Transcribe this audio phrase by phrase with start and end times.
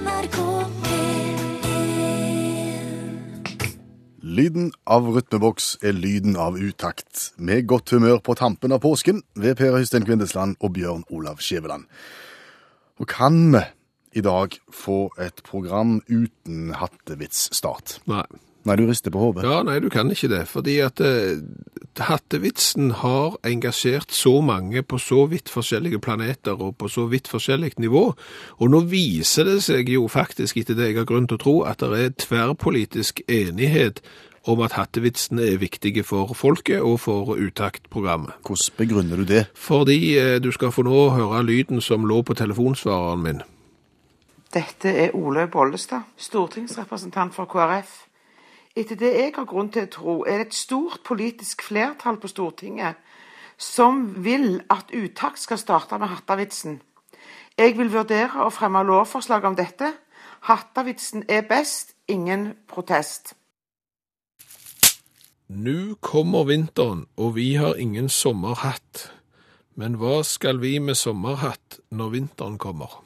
[0.00, 0.38] NRK
[0.84, 1.40] P1
[4.24, 9.58] Lyden av rytmeboks er lyden av utakt, med godt humør på tampen av påsken ved
[9.60, 11.84] Per Øystein Kvindesland og Bjørn Olav Skjæveland.
[13.00, 13.64] Og kan vi
[14.16, 18.00] i dag få et program uten hattevitsstart?
[18.08, 18.24] Nei.
[18.68, 19.46] Nei, du rister på hodet.
[19.48, 20.42] Ja, nei, du kan ikke det.
[20.50, 21.40] Fordi at eh,
[22.04, 27.72] hattevitsen har engasjert så mange på så vidt forskjellige planeter og på så vidt forskjellig
[27.80, 28.10] nivå.
[28.60, 31.54] Og nå viser det seg jo faktisk, etter det jeg har grunn til å tro,
[31.64, 34.02] at det er tverrpolitisk enighet
[34.48, 38.36] om at hattevitsene er viktige for folket og for utaktprogrammet.
[38.44, 39.46] Hvordan begrunner du det?
[39.54, 43.42] Fordi eh, du skal få nå høre lyden som lå på telefonsvareren min.
[44.52, 48.09] Dette er Olaug Bollestad, stortingsrepresentant for KrF.
[48.76, 52.30] Etter det jeg har grunn til å tro, er det et stort politisk flertall på
[52.30, 53.00] Stortinget
[53.60, 56.78] som vil at uttakt skal starte med hattavitsen.
[57.58, 59.92] Jeg vil vurdere å fremme lovforslag om dette.
[60.48, 63.34] Hattavitsen er best, ingen protest.
[65.50, 69.10] Nå kommer vinteren, og vi har ingen sommerhatt.
[69.76, 73.02] Men hva skal vi med sommerhatt når vinteren kommer?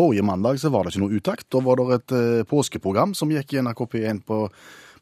[0.00, 1.50] Forrige mandag så var det ikke noe utakt.
[1.52, 4.46] Da var det et eh, påskeprogram som gikk i NRK P1 på,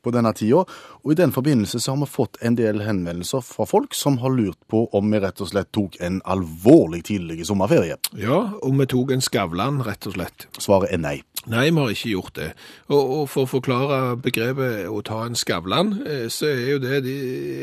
[0.03, 0.65] på denne tida.
[1.05, 4.35] Og i den forbindelse så har vi fått en del henvendelser fra folk som har
[4.35, 8.01] lurt på om vi rett og slett tok en alvorlig tidlig sommerferie.
[8.19, 10.49] Ja, om vi tok en Skavlan, rett og slett.
[10.59, 11.17] Svaret er nei.
[11.47, 12.51] Nei, vi har ikke gjort det.
[12.91, 17.05] Og, og for å forklare begrepet å ta en Skavlan, eh, så er jo det,
[17.07, 17.19] det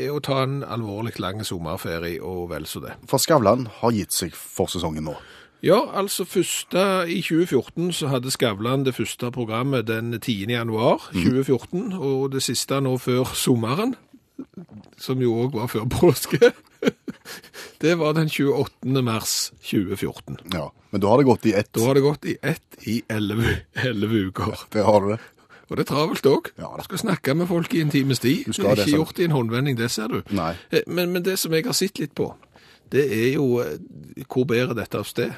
[0.06, 2.96] er å ta en alvorlig lang sommerferie og vel så det.
[3.10, 5.18] For Skavlan har gitt seg for sesongen nå.
[5.66, 10.44] Ja, altså første i 2014 så hadde Skavlan det første programmet den 10.
[10.52, 13.96] januar 2014, og det siste nå før sommeren,
[15.00, 16.52] som jo også var før påske,
[17.82, 19.02] det var den 28.
[19.02, 19.32] mars
[19.64, 20.38] 2014.
[20.54, 21.72] Ja, Men da har det gått i ett.
[21.74, 24.66] Da har det gått i ett i 11, 11 uker.
[24.72, 25.18] det har du det.
[25.66, 26.52] Og det er travelt òg.
[26.62, 28.44] Ja, du skal snakke med folk i en times tid.
[28.46, 30.20] Du Det er ikke gjort i en håndvending, det ser du.
[30.70, 32.36] Eh, Men, men det som jeg har sett litt på,
[32.92, 33.80] det er jo eh,
[34.30, 35.32] hvor bærer dette av sted.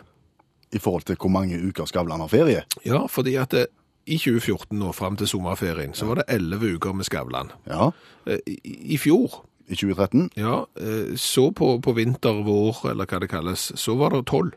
[0.73, 2.63] I forhold til hvor mange uker Skavlan har ferie.
[2.85, 3.67] Ja, fordi at det,
[4.07, 7.51] i 2014 og fram til sommerferien, så var det 11 uker med Skavlan.
[7.67, 7.91] Ja,
[8.29, 8.59] Eh, I,
[8.95, 10.31] I fjor, i 2013.
[10.37, 14.51] ja, eh, så på, på vinter, vår, eller hva det kalles, så var det 12.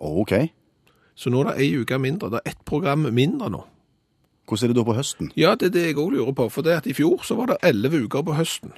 [0.00, 0.32] OK.
[1.16, 2.30] Så nå er det ei uke mindre.
[2.30, 3.62] Det er ett program mindre nå.
[4.48, 5.30] Hvordan er det da på høsten?
[5.36, 6.48] Ja, det er det jeg òg lurer på.
[6.50, 8.72] For det at i fjor så var det 11 uker på høsten.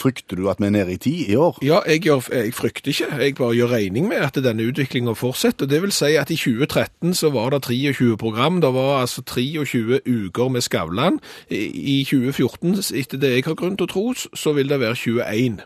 [0.00, 1.58] Frykter du at vi er nede i ti i år?
[1.66, 3.10] Ja, jeg, gjør, jeg frykter ikke.
[3.20, 5.68] Jeg bare gjør regning med at denne utviklingen fortsetter.
[5.68, 8.62] Det vil si at i 2013 så var det 23 program.
[8.64, 11.20] Det var altså 23 uker med Skavlan.
[11.50, 14.96] I i 2014, etter det jeg har grunn til å tro, så vil det være
[14.96, 15.60] 21.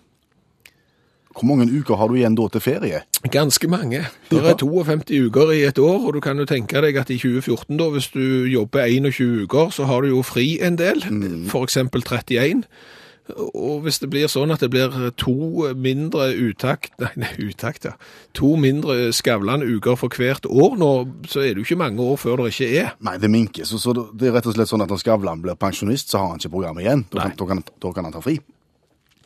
[1.34, 3.00] Hvor mange uker har du igjen da til ferie?
[3.34, 4.04] Ganske mange.
[4.30, 7.18] Det er 52 uker i et år, og du kan jo tenke deg at i
[7.18, 11.02] 2014 da, hvis du jobber 21 uker, så har du jo fri en del,
[11.50, 12.62] for eksempel 31.
[13.32, 15.32] Og hvis det blir sånn at det blir to
[15.80, 17.94] mindre utakt, nei, nei utakt, ja,
[18.36, 20.90] to mindre Skavlan-uker for hvert år nå,
[21.30, 22.90] så er det jo ikke mange år før det ikke er.
[23.04, 23.64] Nei, det minker.
[23.68, 26.34] Så, så det er rett og slett sånn at når Skavlan blir pensjonist, så har
[26.34, 27.06] han ikke programmet igjen.
[27.14, 28.36] Da kan, da kan, da kan han ta fri.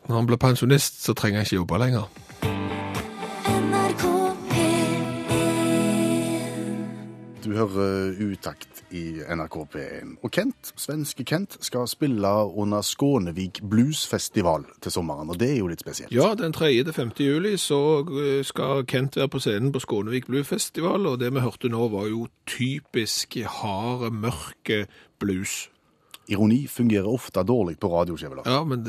[0.07, 2.05] Når han blir pensjonist, så trenger han ikke jobbe lenger.
[3.43, 4.03] NRK
[4.53, 5.03] P1
[7.43, 10.15] Du hører utakt i NRK P1.
[10.23, 15.69] Og Kent, svenske Kent, skal spille under Skånevik Bluesfestival til sommeren, og det er jo
[15.71, 16.13] litt spesielt.
[16.15, 16.71] Ja, den 3.
[16.83, 17.11] til 5.
[17.19, 21.71] juli så eh, skal Kent være på scenen på Skånevik Bluesfestival, og det vi hørte
[21.71, 24.85] nå var jo typisk harde, mørke
[25.19, 25.69] blues.
[26.29, 28.47] Ironi fungerer ofte dårlig på radio, Skjæveland.
[28.47, 28.85] Ja, men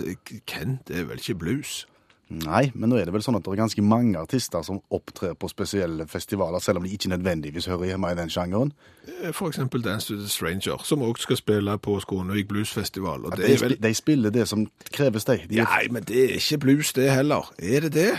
[0.46, 1.86] Kent er vel ikke blues?
[2.30, 5.32] Nei, men nå er det vel sånn at det er ganske mange artister som opptrer
[5.34, 8.70] på spesielle festivaler, selv om de ikke nødvendigvis hører hjemme i den sjangeren.
[9.08, 13.26] Eh, For eksempel Dance to the Stranger, som også skal spille på Skånevik Bluesfestival.
[13.26, 13.76] Og De, vel...
[13.82, 15.40] de spiller det som kreves, de.
[15.50, 17.50] de Nei, men det er ikke blues det heller.
[17.58, 18.12] Er det det?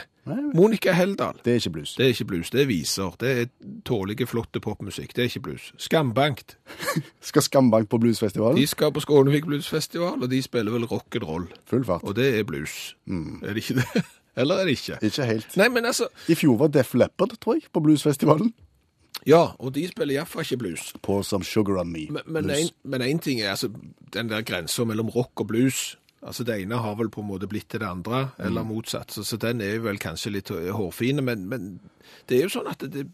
[0.54, 1.40] Monica Heldal.
[1.46, 1.96] det er ikke blues.
[1.98, 3.16] Det er ikke blues, det er viser.
[3.20, 3.46] Det er
[3.86, 5.16] tålige, flotte popmusikk.
[5.16, 5.74] Det er ikke blues.
[5.78, 6.58] Skambankt.
[7.30, 8.58] Skal Skambankt på bluesfestivalen?
[8.58, 11.48] De skal på Skånevik Bluesfestival, og de spiller vel rock'n'roll.
[11.66, 12.04] Full fart.
[12.04, 12.96] Og det er blues.
[13.08, 14.04] Er det ikke det?
[14.38, 14.98] Eller er det ikke?
[15.02, 15.58] Ikke helt.
[15.58, 18.54] Nei, men altså I fjor var Def Leppard, tror jeg, på bluesfestivalen.
[19.28, 20.94] Ja, og de spiller iallfall ikke blues.
[21.04, 22.08] På som Sugar On Me.
[22.26, 23.70] Men, én ting er altså
[24.14, 25.98] den der grensa mellom rock og blues.
[26.22, 29.12] Altså Det ene har vel på en måte blitt til det andre, eller motsatt.
[29.12, 31.72] Så, så den er jo vel kanskje litt hårfine, men, men
[32.30, 33.08] det er jo sånn at det,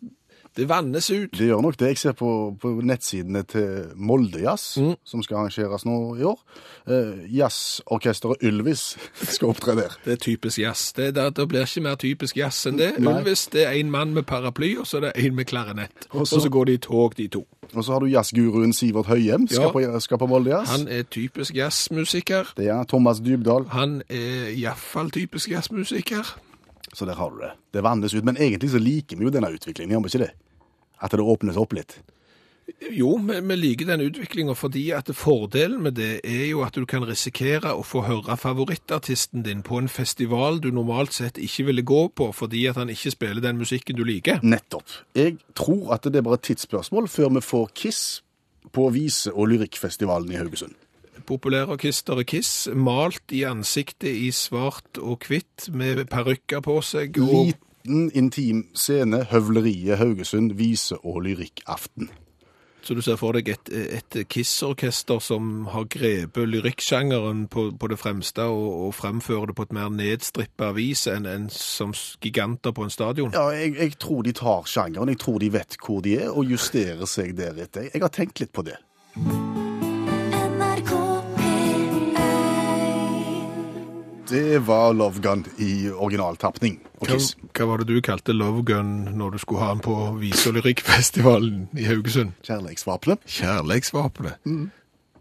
[0.57, 1.31] Det vannes ut.
[1.37, 1.87] Det gjør nok det.
[1.93, 2.29] Jeg ser på,
[2.61, 4.95] på nettsidene til Moldejazz, Mm.
[5.05, 6.39] som skal arrangeres nå i år.
[6.89, 8.97] Eh, Jazzorkesteret Ylvis
[9.35, 9.93] skal opptre der.
[10.05, 10.91] Det er typisk jazz.
[10.97, 12.93] Det, det, det blir ikke mer typisk jazz enn det.
[12.99, 13.13] Nei.
[13.19, 16.07] Ylvis det er en mann med paraply, og så er det en med klarinett.
[16.11, 17.45] Og så- så, går de i tog, de to.
[17.75, 19.71] Og så har du jazzguruen Sivert Høyem skal, Ja.
[19.71, 20.69] på, skal på Moldejazz.
[20.71, 22.53] Han er typisk jazzmusiker.
[22.57, 23.67] Det er Thomas Dybdahl.
[23.69, 26.25] Han er iallfall typisk jazzmusiker.
[26.93, 27.51] Så der har du det.
[27.73, 28.23] Det vannes ut.
[28.23, 30.31] Men egentlig så liker vi jo denne utviklingen, gjør vi ikke det?
[31.01, 31.99] At det åpnes opp litt.
[32.91, 37.05] Jo, vi, liker den utviklinga fordi at fordelen med det er jo at du kan
[37.07, 42.01] risikere å få høre favorittartisten din på en festival du normalt sett ikke ville gå
[42.11, 44.43] på fordi at han ikke spiller den musikken du liker.
[44.43, 44.83] Nettopp.
[45.15, 48.01] Jeg tror at det er bare et tidsspørsmål før vi får Kiss
[48.75, 50.75] på vise- og lyrikkfestivalen i Haugesund.
[51.27, 57.19] Populærorkesteret Kiss, malt i ansiktet i svart og hvitt med parykker på seg.
[57.23, 57.55] Og
[57.87, 62.09] Liten, intim scene, Høvleriet Haugesund, vise- og lyrikkaften.
[62.81, 67.99] Så du ser for deg et, et Kiss-orkester som har grepet lyrikksjangeren på, på det
[67.99, 71.91] fremste og, og fremfører det på et mer nedstrippa vis enn en, som
[72.23, 73.31] giganter på en stadion.
[73.35, 76.47] Ja, jeg, jeg tror de tar sjangeren, jeg tror de vet hvor de er, og
[76.47, 77.91] justerer seg deretter.
[77.93, 78.79] Jeg har tenkt litt på det.
[84.29, 86.79] Det var Love Gun i originaltapning.
[86.99, 87.15] Hva,
[87.55, 90.57] hva var det du kalte Love Gun når du skulle ha den på vise- og
[90.57, 92.33] lyrikkfestivalen i Haugesund?
[92.43, 93.23] Kjærleiksvapnet.
[93.37, 94.41] Kjærleiksvåpenet.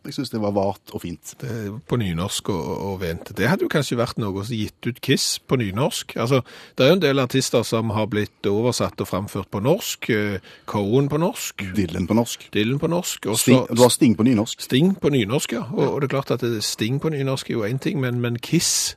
[0.06, 1.34] Jeg syns det var vart og fint.
[1.40, 1.50] Det
[1.90, 3.32] på nynorsk og, og vent.
[3.36, 6.14] Det hadde jo kanskje vært noe som gitt ut Kiss på nynorsk.
[6.22, 6.40] Altså,
[6.78, 10.10] det er jo en del artister som har blitt oversatt og framført på norsk.
[10.14, 10.38] eh,
[10.70, 12.48] Cohen på norsk, Dylan på norsk.
[12.54, 14.60] Dylan på norsk, Også, Sting, det var Sting på nynorsk.
[14.62, 15.64] Sting på nynorsk, ja.
[15.72, 18.20] Og, og det er klart at det- Sting på nynorsk er jo én ting, men,
[18.20, 18.96] men Kiss,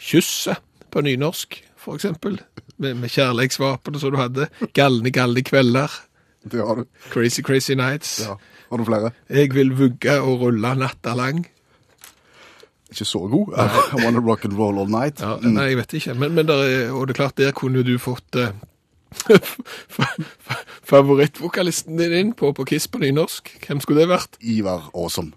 [0.00, 0.56] kysset
[0.90, 1.60] på nynorsk,
[1.94, 2.40] eksempel,
[2.80, 5.90] med, med kjærleiksvåpenet som du hadde, galne, galne kvelder,
[6.42, 6.84] Det har du.
[7.12, 8.36] crazy, crazy nights, Ja.
[8.70, 9.10] Har du flere?
[9.30, 11.44] jeg vil vugge og rulle natta lang.
[12.90, 13.54] Ikke så god.
[13.94, 15.20] I wanna rock and roll all night.
[15.20, 15.54] Ja, Mm.
[15.58, 17.96] Nei, jeg vet ikke, men, men der er, og det er klart, der kunne du
[17.98, 18.50] fått eh,
[20.90, 23.50] favorittvokalisten din inn på, på Kiss på nynorsk.
[23.66, 24.38] Hvem skulle det vært?
[24.42, 25.32] Ivar Aasom.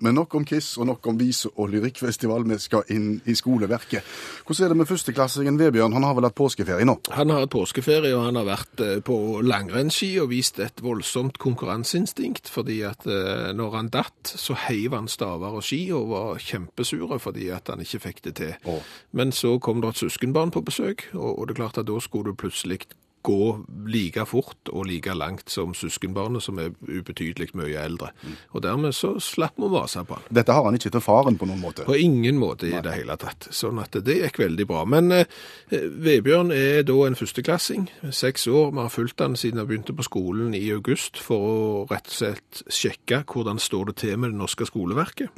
[0.00, 2.46] Men nok om Kiss og nok om vise- og lyrikkfestival.
[2.48, 4.06] Vi skal inn i skoleverket.
[4.46, 5.92] Hvordan er det med førsteklassingen Vebjørn?
[5.92, 6.96] Han har vel hatt påskeferie nå?
[7.12, 11.36] Han har hatt påskeferie, og han har vært eh, på langrennsski og vist et voldsomt
[11.42, 16.40] konkurranseinstinkt, fordi at eh, når han datt, så heiv han staver og ski og var
[16.40, 18.56] kjempesure fordi at han ikke fikk det til.
[18.64, 18.80] Å.
[19.12, 22.32] Men så kom det et søskenbarn på besøk, og det er klart at da skulle
[22.32, 22.86] du plutselig
[23.22, 28.10] gå like fort og like langt som søskenbarnet, som er ubetydelig mye eldre.
[28.54, 30.28] Og dermed så slapp vi å vase på han.
[30.40, 31.84] Dette har han ikke til faren på noen måte.
[31.88, 33.50] På ingen måte i det hele tatt.
[33.54, 34.84] Sånn at det gikk veldig bra.
[34.88, 35.26] Men eh,
[35.70, 38.72] Vebjørn er da en førsteklassing, seks år.
[38.72, 42.16] Vi har fulgt han siden han begynte på skolen i august for å rett og
[42.20, 45.36] slett sjekke hvordan står det til med det norske skoleverket.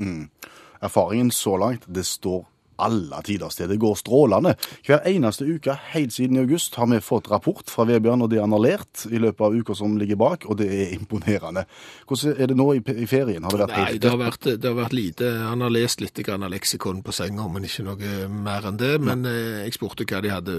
[0.82, 2.44] Erfaringen så langt, det står
[2.82, 3.70] alle tiders til.
[3.70, 4.54] Det går strålende.
[4.86, 8.40] Hver eneste uke helt siden i august har vi fått rapport fra Vebjørn og det
[8.42, 11.64] han har lært i løpet av uker som ligger bak, og det er imponerende.
[12.08, 13.44] Hvordan er det nå i, i ferien?
[13.46, 15.32] Har det vært Nei, helt det har vært, det har vært lite.
[15.46, 18.94] Han har lest litt grann av leksikon på senga, men ikke noe mer enn det.
[19.02, 20.56] Men eh, jeg spurte hva de hadde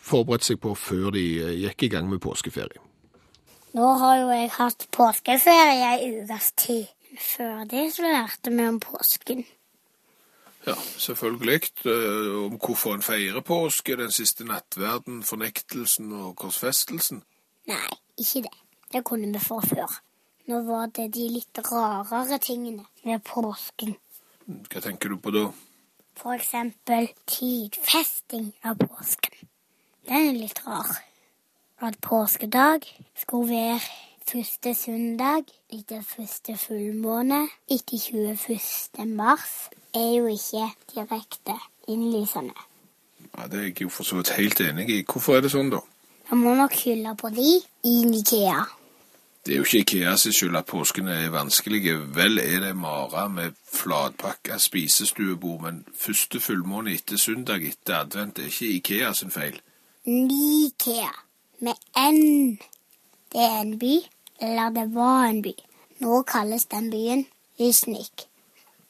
[0.00, 2.82] forberedt seg på før de eh, gikk i gang med påskeferie.
[3.74, 6.90] Nå har jo jeg hatt påskeferie i ukes tid.
[7.18, 9.44] Før det så lærte vi om påsken.
[10.66, 11.60] Ja, selvfølgelig.
[11.84, 17.22] eh, Om hvorfor en feirer påske, den siste nattverden, fornektelsen og korsfestelsen.
[17.66, 18.54] Nei, ikke det.
[18.92, 20.00] Det kunne vi fra før.
[20.46, 23.96] Nå var det de litt rarere tingene ved påsken.
[24.46, 25.46] Hva tenker du på da?
[26.16, 29.48] For eksempel tidfesting av påsken.
[30.06, 30.98] Den er litt rar.
[31.80, 32.84] At påskedag
[33.18, 33.80] skulle være
[34.30, 39.06] første søndag etter første fullmåne etter 21.
[39.06, 41.56] mars, er jo ikke direkte
[41.88, 42.54] innlysende.
[43.38, 45.04] Ja, Det er jeg jo for så vidt helt enig i.
[45.12, 45.82] Hvorfor er det sånn, da?
[46.30, 48.64] Man må nok skylde på de i Nikea.
[49.44, 51.98] Det er jo ikke Ikea sin skyld at påskene er vanskelige.
[52.16, 58.48] Vel er det mara med flatpakka spisestuebord, men første fullmåne etter søndag etter advent er
[58.48, 59.60] ikke Ikea sin feil.
[60.06, 61.12] Nikea.
[61.60, 62.58] Med N.
[63.32, 63.94] Det er en by,
[64.40, 65.54] eller det var en by.
[66.00, 67.26] Nå kalles den byen
[67.58, 68.26] Vysnik.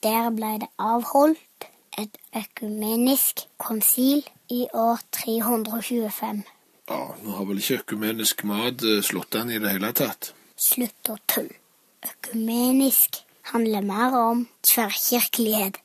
[0.02, 1.68] Der ble det avholdt
[2.00, 6.42] et økumenisk konsil i år 325.
[6.88, 10.32] Ja, Nå har vel ikke økumenisk mat eh, slått an i det hele tatt.
[10.56, 11.56] Slutt å tulle.
[12.04, 13.22] Økumenisk
[13.52, 15.78] handler mer om tverrkirkelighet.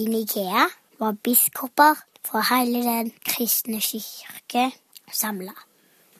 [0.00, 0.68] I Nikea
[1.00, 4.70] var biskoper fra hele den kristne kirke
[5.12, 5.52] samla.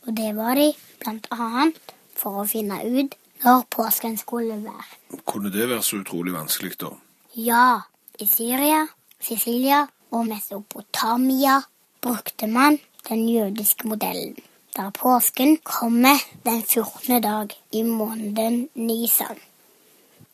[0.05, 5.21] Og det var de blant annet for å finne ut når påsken skulle være.
[5.27, 6.93] Kunne det være så utrolig vanskelig, da?
[7.35, 7.81] Ja,
[8.21, 8.87] i Syria,
[9.21, 11.61] Sicilia og Mesopotamia
[12.03, 12.79] brukte man
[13.09, 14.37] den jødiske modellen,
[14.77, 17.23] der påsken kommer den 14.
[17.23, 19.41] dag i måneden Nisan.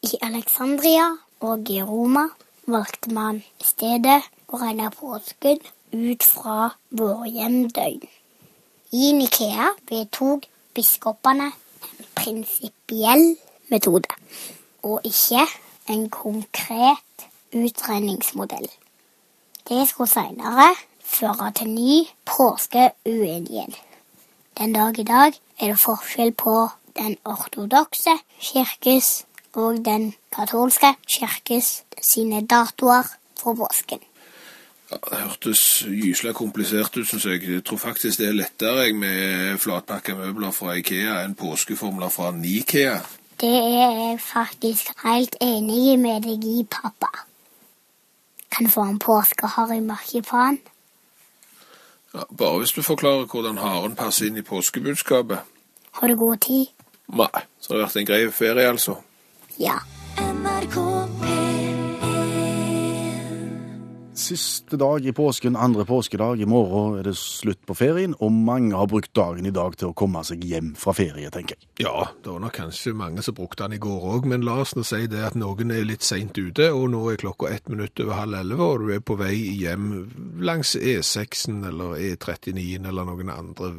[0.03, 2.29] I Alexandria og i Roma
[2.67, 5.59] valgte man stedet å regne påsken
[5.93, 8.05] ut fra vårhjemdøgn.
[8.93, 11.57] I Nikea vedtok biskopene en
[12.19, 13.37] prinsipiell
[13.71, 14.09] metode,
[14.83, 15.47] og ikke
[15.89, 18.69] en konkret utregningsmodell.
[19.69, 23.75] Det skulle senere føre til ny påskeuenighet.
[24.59, 31.85] Den dag i dag er det forskjell på den ortodokse kirkes og den katolske kirkes
[32.03, 33.07] sine datoer
[33.41, 34.01] for påsken.
[34.91, 37.43] Ja, det hørtes gyselig komplisert ut, syns jeg.
[37.45, 42.31] Jeg tror faktisk det er lettere jeg med flatpakka møbler fra Ikea enn påskeformler fra
[42.33, 42.97] Nikea.
[43.41, 47.11] Det er jeg faktisk helt enig med deg i, pappa.
[48.51, 50.59] Kan du få en påskehare i marsipan?
[52.15, 55.45] Ja, bare hvis du forklarer hvordan haren passer inn i påskebudskapet.
[56.01, 56.67] Har du god tid?
[57.13, 58.97] Nei, så har det vært en grei ferie, altså.
[59.61, 59.79] Ja.
[60.19, 61.18] NRK
[64.19, 66.41] Siste dag i påsken, andre påskedag.
[66.41, 69.93] I morgen er det slutt på ferien, og mange har brukt dagen i dag til
[69.93, 71.69] å komme seg hjem fra ferie, tenker jeg.
[71.85, 74.75] Ja, det var nok kanskje mange som brukte den i går òg, men la oss
[74.75, 78.03] nå si det at noen er litt seint ute, og nå er klokka ett minutt
[78.03, 79.87] over halv elleve, og du er på vei hjem
[80.43, 83.73] langs E6-en eller E39 eller noen andre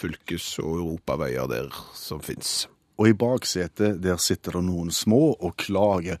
[0.00, 2.62] fylkes- og europaveier der som fins.
[2.96, 6.16] Og i baksetet der sitter det noen små og klager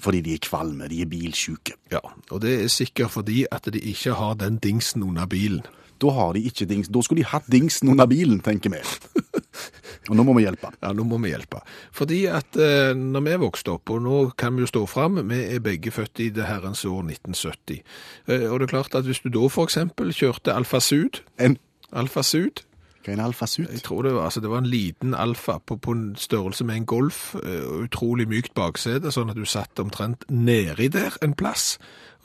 [0.00, 1.76] fordi de er kvalme, de er bilsjuke.
[1.92, 5.64] Ja, og det er sikkert fordi at de ikke har den dingsen under bilen.
[6.02, 8.82] Da har de ikke dings, da skulle de hatt dingsen under bilen, tenker vi.
[10.10, 10.70] Og nå må vi hjelpe.
[10.82, 11.62] Ja, nå må vi hjelpe.
[11.96, 15.40] Fordi at eh, når vi vokste opp, og nå kan vi jo stå fram, vi
[15.56, 17.80] er begge født i det herrens år 1970.
[18.28, 21.58] Eh, og det er klart at hvis du da eksempel kjørte Alfa Sud, En,
[21.90, 22.62] Alfa Sud,
[23.06, 23.68] hva er en alfasut?
[23.70, 26.80] jeg tror det var, altså det var en liten Alfa på, på en størrelse med
[26.80, 31.76] en Golf, og utrolig mykt baksete, sånn at du satt omtrent nedi der en plass,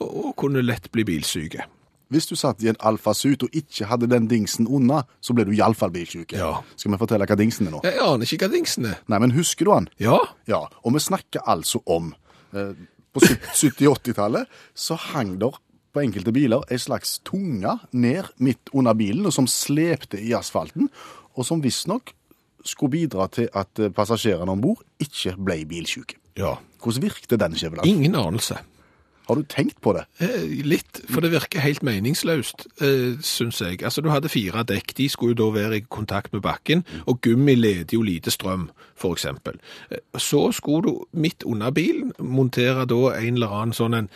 [0.02, 1.68] og, og kunne lett bli bilsyke.
[2.12, 5.54] Hvis du satt i en alfasut og ikke hadde den dingsen unna, så ble du
[5.56, 6.34] iallfall bilsyk.
[6.36, 6.58] Ja.
[6.76, 7.80] Skal vi fortelle hva dingsen er nå?
[7.86, 8.98] Jeg aner ikke hva dingsen er.
[9.08, 9.88] Nei, men husker du han?
[10.02, 10.18] Ja,
[10.50, 12.10] Ja, og vi snakker altså om
[12.52, 12.74] eh,
[13.12, 15.56] På 70-80-tallet så hang der
[15.92, 20.88] på enkelte biler ei slags tunge ned midt under bilen, og som slepte i asfalten,
[21.36, 22.14] og som visstnok
[22.64, 26.18] skulle bidra til at eh, passasjerene om bord ikke ble bilsjuke.
[26.36, 26.56] ja.
[26.82, 27.86] Hvordan virkte den, skjevelen?
[27.86, 28.56] Ingen anelse.
[29.28, 30.02] Har du tenkt på det?
[30.18, 33.78] Eh, Litt, for det virker helt meningsløst, eh, syns jeg.
[33.86, 37.20] Altså, Du hadde fire dekk, de skulle jo da være i kontakt med bakken, og
[37.22, 39.60] gummi leder jo lite strøm, eksempel.
[39.90, 44.08] Eh, Så skulle du midt under bilen montere da en eller annen sånn en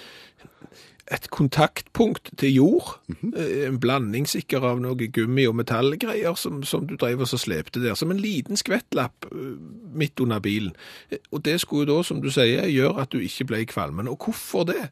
[1.12, 3.00] et kontaktpunkt til jord,
[3.36, 7.38] eh, en blanding sikkert av noe gummi og metallgreier som, som du drev og så
[7.38, 9.54] slepte der, som en liten skvettlapp eh,
[9.94, 10.74] midt under bilen.
[11.10, 14.08] Eh, Og det skulle jo da, som du sier, gjøre at du ikke ble kvalmen.
[14.08, 14.90] Og hvorfor det?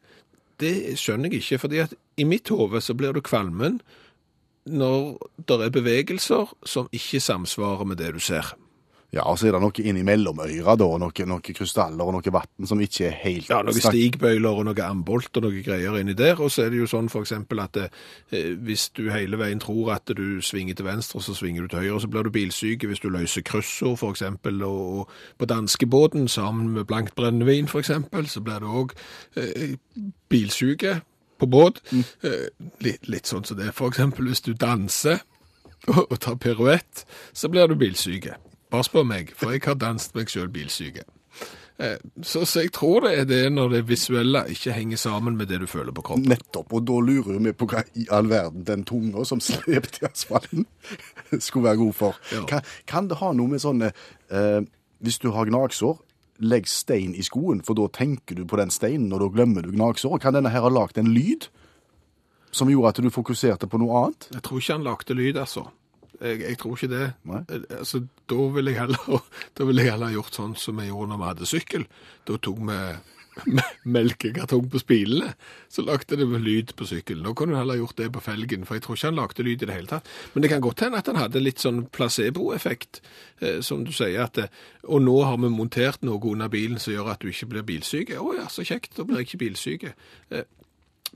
[0.59, 3.81] Det skjønner jeg ikke, fordi at i mitt hode så blir du kvalmen
[4.65, 5.17] når
[5.47, 8.55] det er bevegelser som ikke samsvarer med det du ser.
[9.15, 12.31] Ja, og så er det noe innimellom øyra, da, og noe, noe krystaller og noe
[12.35, 16.17] vann som ikke er helt Ja, noen stigbøyler og noe ambolt og noe greier inni
[16.19, 16.35] der.
[16.43, 20.11] Og så er det jo sånn eksempel at eh, hvis du hele veien tror at
[20.11, 23.07] du svinger til venstre, så svinger du til høyre, så blir du bilsyke hvis du
[23.13, 24.59] løser kryssord eksempel.
[24.67, 28.97] Og, og på danskebåten sammen med blankt brennevin eksempel, så blir du òg
[29.39, 29.77] eh,
[30.29, 30.97] bilsyke
[31.39, 31.79] på båt.
[31.95, 32.49] Eh,
[32.83, 35.23] litt, litt sånn som det eksempel hvis du danser
[35.87, 38.35] og, og tar piruett, så blir du bilsyke.
[38.75, 41.05] Bare spør meg, for jeg har danset meg sjøl bilsyke.
[41.77, 45.49] Eh, Så, så jeg tror det er det når det visuelle ikke henger sammen med
[45.51, 46.29] det du føler på kroppen.
[46.31, 50.07] Nettopp, og da lurer vi på hva i all verden den tunga som slepte i
[50.07, 50.63] asfalten
[51.45, 52.21] skulle være god for.
[52.31, 52.45] Ja.
[52.47, 53.91] Kan, kan det ha noe med sånne
[54.31, 54.61] eh,
[55.03, 55.97] Hvis du har gnagsår,
[56.47, 59.71] legg stein i skoen, for da tenker du på den steinen, og da glemmer du
[59.75, 60.23] gnagsåret.
[60.23, 61.49] Kan denne her ha lagd en lyd
[62.55, 64.29] som gjorde at du fokuserte på noe annet?
[64.31, 65.65] Jeg tror ikke han lagde lyd, altså.
[66.21, 67.07] Jeg, jeg tror ikke det.
[67.29, 67.41] Nei.
[67.49, 68.95] Eh, Altså, da ville jeg
[69.67, 71.85] ville jeg heller gjort sånn som vi gjorde når vi hadde sykkel.
[72.27, 72.79] Da tok vi
[73.95, 75.33] melkekartong på spilene,
[75.67, 77.23] så lagde det lyd på sykkelen.
[77.25, 79.63] Nå kunne du heller gjort det på felgen, for jeg tror ikke han lagde lyd
[79.63, 80.07] i det hele tatt.
[80.33, 83.01] Men det kan godt hende at han hadde litt sånn placeboeffekt,
[83.41, 84.49] eh, som du sier at det,
[84.87, 88.15] Og nå har vi montert noe under bilen som gjør at du ikke blir bilsyk.
[88.15, 89.87] Å ja, så kjekt, da blir jeg ikke bilsyk.
[90.31, 90.45] Eh,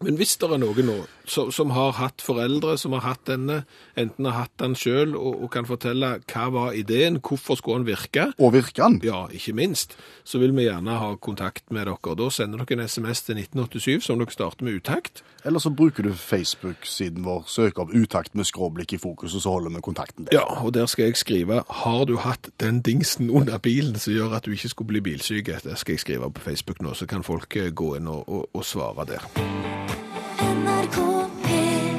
[0.01, 0.97] Men hvis det er noen nå
[1.29, 3.63] som, som har hatt foreldre som har hatt denne,
[3.99, 7.89] enten har hatt den sjøl og, og kan fortelle hva var ideen, hvorfor skulle den
[7.89, 8.99] virke, Og virker den?
[9.03, 12.15] ja, ikke minst, så vil vi gjerne ha kontakt med dere.
[12.17, 15.21] Da sender dere en SMS til 1987 som dere starter med utakt.
[15.45, 19.53] Eller så bruker du Facebook-siden vår, søk opp utakt med skråblikk i fokus, og så
[19.53, 20.39] holder vi kontakten der.
[20.39, 24.35] Ja, og der skal jeg skrive Har du hatt den dingsen under bilen som gjør
[24.39, 25.51] at du ikke skulle bli bilsyk?
[25.63, 28.49] Det skal jeg skrive på Facebook nå, så kan folk eh, gå inn og, og,
[28.53, 29.88] og svare der.
[30.69, 30.97] NRK
[31.43, 31.97] P1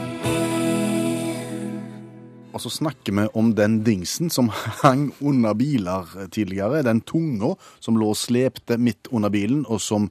[2.55, 4.51] Og så snakker vi om den dingsen som
[4.83, 6.83] hang under biler tidligere.
[6.87, 10.11] Den tunga som lå og slepte midt under bilen, og som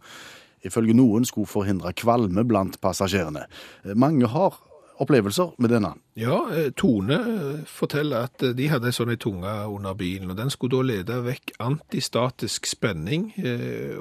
[0.66, 3.46] ifølge noen skulle forhindre kvalme blant passasjerene.
[3.96, 4.58] Mange har
[5.00, 5.94] opplevelser med denne.
[6.20, 10.40] Ja, eh, Tone eh, forteller at eh, de hadde en sånn tunge under bilen, og
[10.40, 13.32] den skulle da lede vekk antistatisk spenning,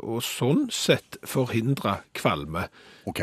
[0.02, 2.66] og sånn sett forhindre kvalme.
[3.08, 3.22] OK?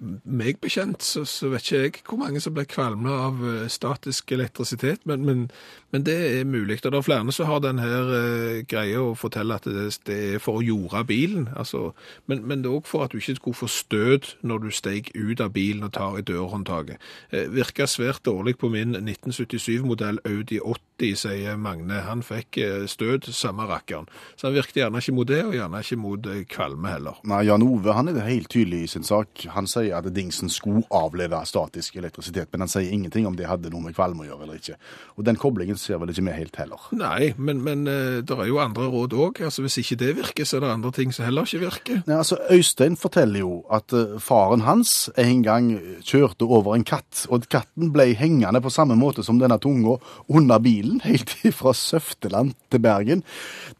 [0.00, 4.32] Meg bekjent så, så vet ikke jeg hvor mange som ble kvalme av eh, statisk
[4.34, 5.44] elektrisitet, men, men,
[5.92, 6.80] men det er mulig.
[6.82, 10.18] Og det er flere som har den her eh, greia å fortelle at det, det
[10.34, 11.90] er for å jorde bilen, altså,
[12.30, 15.10] men, men det er også for at du ikke skulle få støt når du steg
[15.16, 17.00] ut av bilen og tar i dørhåndtaket.
[17.30, 22.02] Eh, virka svært dårlig på min 1977-modell Audi 80, sier Magne.
[22.06, 24.08] Han fikk eh, støt, samme rakkeren.
[24.36, 27.20] Så han virket gjerne ikke mot det, og gjerne ikke mot eh, kvalme heller.
[27.28, 29.46] Nei, Jan Ove han er helt tydelig i sin sak.
[29.56, 33.72] Han sier at dingsen skulle avlede statisk elektrisitet, men han sier ingenting om det hadde
[33.72, 34.78] noe med kvalme å gjøre eller ikke.
[35.18, 36.86] Og den koblingen ser vel ikke vi helt heller.
[36.94, 39.42] Nei, men, men eh, det er jo andre råd òg.
[39.48, 42.02] Altså, hvis ikke det virker, så er det andre ting som heller ikke virker.
[42.06, 45.72] Nei, altså, Øystein forteller jo at eh, faren hans en gang
[46.06, 49.98] kjørte over en katt, og katten ble hengende på samme måte som denne tunga
[50.28, 53.26] under bilen, helt fra Søfteland til Bergen.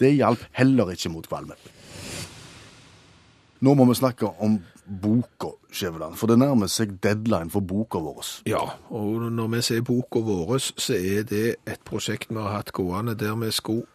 [0.01, 1.59] Det hjalp heller ikke mot kvalme.
[3.63, 8.29] Nå må vi snakke om boka, Skjæveland, for det nærmer seg deadline for boka vår.
[8.49, 8.61] Ja,
[8.93, 13.17] og når vi sier boka vår, så er det et prosjekt vi har hatt gående
[13.19, 13.89] der vi skulle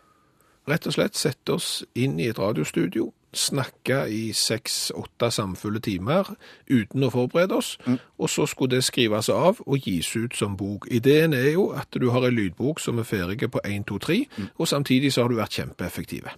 [0.67, 6.29] rett og slett sette oss inn i et radiostudio, snakke i seks-åtte samfulle timer
[6.72, 7.75] uten å forberede oss,
[8.18, 10.87] og så skulle det skrives av og gis ut som bok.
[10.92, 14.20] Ideen er jo at du har en lydbok som er ferdig på 1, 2, 3,
[14.57, 16.33] og samtidig så har du vært kjempeeffektive.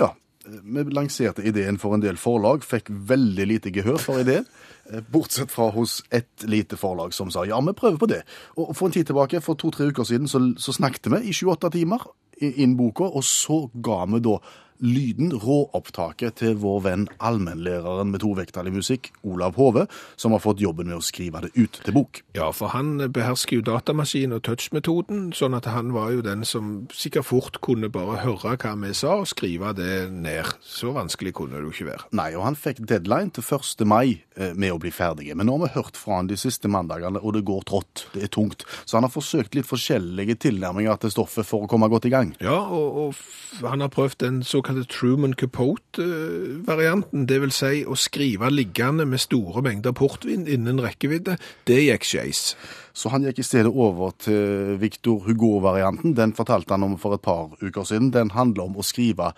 [0.00, 0.12] Ja,
[0.46, 4.46] vi lanserte ideen for en del forlag, fikk veldig lite gehør for ideen.
[4.92, 8.22] eh, Bortsett fra hos ett lite forlag som sa ja, vi prøver på det.
[8.56, 11.70] Og for en tid tilbake, for to-tre uker siden, så, så snakket vi i sju-åtte
[11.74, 12.06] timer
[12.40, 14.38] inn boka, og så ga vi da
[14.80, 19.86] lyden, råopptaket til vår venn allmennlæreren med to vekttall i musikk, Olav Hove,
[20.16, 22.22] som har fått jobben med å skrive det ut til bok.
[22.36, 26.86] Ja, for han behersker jo datamaskin og touch-metoden, sånn at han var jo den som
[26.94, 30.52] sikkert fort kunne bare høre hva vi sa og skrive det ned.
[30.62, 32.08] Så vanskelig kunne det jo ikke være.
[32.16, 33.86] Nei, og han fikk deadline til 1.
[33.88, 35.36] mai eh, med å bli ferdige.
[35.38, 38.06] Men nå har vi hørt fra han de siste mandagene, og det går trått.
[38.14, 38.66] Det er tungt.
[38.84, 42.34] Så han har forsøkt litt forskjellige tilnærminger til stoffet for å komme godt i gang.
[42.42, 48.50] Ja, og, og han har prøvd den såkalte Truman Capote-varianten, det vil si å skrive
[48.50, 51.36] liggende med store mengder portvin innen rekkevidde.
[51.66, 52.56] Det gikk skeis.
[52.92, 56.16] Så han gikk i stedet over til Victor Hugo-varianten.
[56.16, 58.10] Den fortalte han om for et par uker siden.
[58.10, 59.32] Den handler om å skrive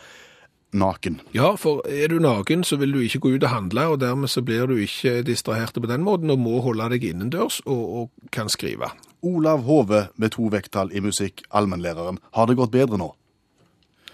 [0.72, 1.20] naken.
[1.32, 4.32] Ja, for er du naken, så vil du ikke gå ut og handle, og dermed
[4.32, 8.32] så blir du ikke distrahert på den måten, og må holde deg innendørs og, og
[8.32, 8.92] kan skrive.
[9.22, 12.20] Olav Hove med to vekttall i musikk, allmennlæreren.
[12.32, 13.12] Har det gått bedre nå?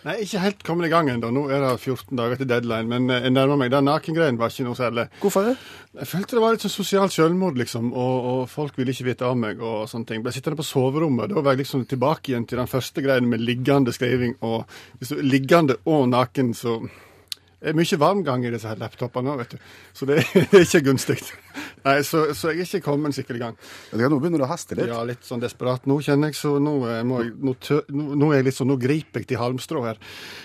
[0.04, 1.30] Nei, ikke helt kommet i gang ennå.
[1.32, 3.70] Nå er det 14 dager til deadline, men eh, jeg nærmer meg.
[3.72, 5.06] Den nakengreien var ikke noe særlig.
[5.22, 5.54] Hvorfor det?
[5.96, 9.24] Jeg følte det var litt sånn sosialt selvmord, liksom, og, og folk ville ikke vite
[9.24, 10.20] av meg og sånne ting.
[10.24, 11.32] Ble sittende på soverommet.
[11.32, 14.36] Da var jeg liksom tilbake igjen til den første greien med liggende skriving.
[14.44, 14.68] Og
[15.00, 16.82] hvis du er liggende og naken, så
[17.70, 19.66] er mye varmgang i disse her laptopene nå, vet du.
[19.96, 21.18] Så det, det er ikke gunstig.
[21.84, 23.58] Nei, så, så jeg er ikke kommet skikkelig i gang.
[23.90, 24.90] Ja, du Nå begynner det å haste litt.
[24.92, 28.30] Ja, litt sånn desperat nå, kjenner jeg, så nå, eh, må jeg, nå, tø, nå,
[28.30, 30.00] er jeg litt sånn, nå griper jeg til halmstrå her.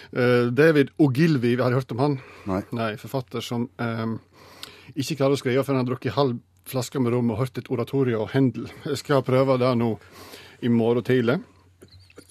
[0.09, 2.19] Uh, David Ogilvy, har du hørt om han?
[2.49, 2.63] Nei.
[2.75, 4.17] Nei forfatter som um,
[4.95, 7.69] ikke klarer å skrive før han har drukket halv flaske med rom og hørt et
[7.73, 8.69] oratorio og Händel.
[8.85, 9.95] Jeg skal prøve det nå
[10.65, 11.39] i morgen tidlig.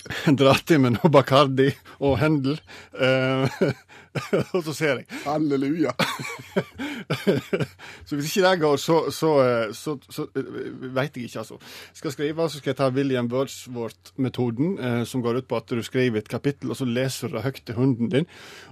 [0.40, 1.68] Dra til med noe Bacardi
[2.04, 2.58] og Händel.
[2.94, 3.60] Eh,
[4.54, 5.06] og så ser jeg.
[5.24, 5.92] Halleluja.
[8.08, 10.26] Så hvis ikke det går, så, så, eh, så, så
[10.94, 11.58] veit jeg ikke, altså.
[11.94, 15.70] Skal jeg skrive, så skal jeg ta William Wordsworth-metoden, eh, som går ut på at
[15.70, 18.26] du skriver et kapittel, og så leser du det høyt til hunden din.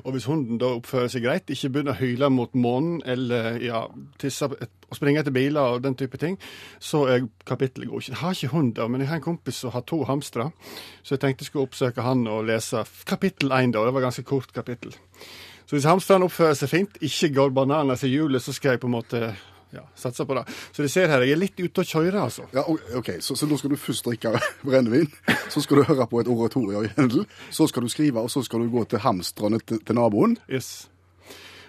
[0.04, 3.84] Og hvis hunden da oppfører seg greit, ikke begynner å hyle mot månen eller ja,
[4.22, 6.38] tisse et, og springe etter biler og den type ting,
[6.78, 8.14] så er kapittelet godkjent.
[8.14, 10.50] Jeg har ikke hund, men jeg har en kompis som har to hamstere,
[11.02, 13.84] så jeg tenkte jeg skulle oppsøke han og lese kapittel én, da.
[13.84, 14.94] Det var et ganske kort kapittel.
[15.66, 18.90] Så hvis hamsteren oppfører seg fint, ikke går bananas i hjulet, så skal jeg på
[18.90, 19.22] en måte
[19.74, 20.44] ja, satse på det.
[20.72, 22.46] Så de ser her, jeg er litt ute å kjøre, altså.
[22.54, 22.62] Ja,
[22.98, 25.10] ok, så, så nå skal du først drikke brennevin,
[25.52, 28.44] så skal du høre på et oratorium i Hendel, så skal du skrive, og så
[28.46, 30.38] skal du gå til hamstrene til, til naboen.
[30.46, 30.86] Yes.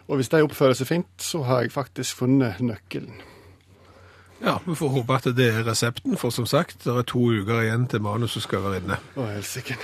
[0.08, 3.20] Og hvis de oppfører seg fint, så har jeg faktisk funnet nøkkelen.
[4.42, 7.62] Ja, vi får håpe at det er resepten, for som sagt, det er to uker
[7.64, 9.00] igjen til manuset skal være inne.
[9.18, 9.76] Å, helsike.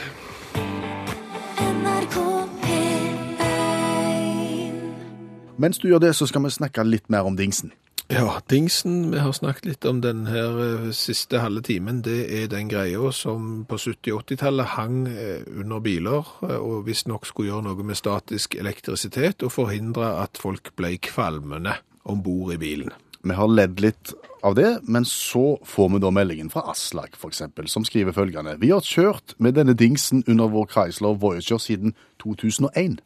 [5.58, 7.74] Mens du gjør det, så skal vi snakke litt mer om dingsen.
[8.12, 12.50] Ja, dingsen, vi har snakket litt om den her eh, siste halve timen, det er
[12.52, 17.88] den greia som på 70-80-tallet hang eh, under biler, eh, og visstnok skulle gjøre noe
[17.88, 22.92] med statisk elektrisitet, og forhindre at folk ble kvalmende ombord i bilen.
[23.24, 24.12] Vi har ledd litt
[24.44, 28.58] av det, men så får vi da meldingen fra Aslak, eksempel, som skriver følgende.
[28.60, 33.00] Vi har kjørt med denne dingsen under vår Chrysler Voyager siden 2001.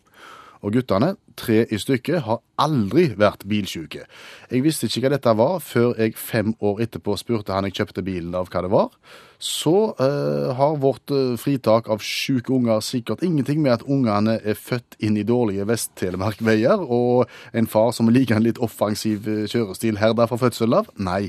[0.66, 4.08] Og guttene, tre i stykket, har aldri vært bilsjuke.
[4.52, 8.04] Jeg visste ikke hva dette var, før jeg fem år etterpå spurte han jeg kjøpte
[8.08, 8.96] bilen av hva det var.
[9.38, 14.58] Så eh, har vårt eh, fritak av sjuke unger sikkert ingenting med at ungene er
[14.58, 20.02] født inn i dårlige Vest-Telemark-veier, og en far som liker en litt offensiv eh, kjørestil
[20.02, 20.90] herda fra fødsel av.
[20.98, 21.28] Nei,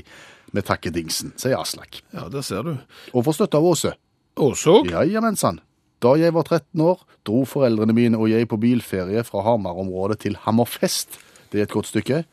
[0.49, 2.01] vi takker dingsen, sier Aslak.
[2.15, 2.77] Ja, der ser du.
[3.13, 3.93] Og får støtte av Åse.
[4.39, 4.89] Åse òg?
[4.89, 5.61] Ja, jamensan.
[5.99, 10.37] Da jeg var 13 år, dro foreldrene mine og jeg på bilferie fra Hamar-området til
[10.45, 11.19] Hammerfest.
[11.51, 12.23] Det er et godt stykke.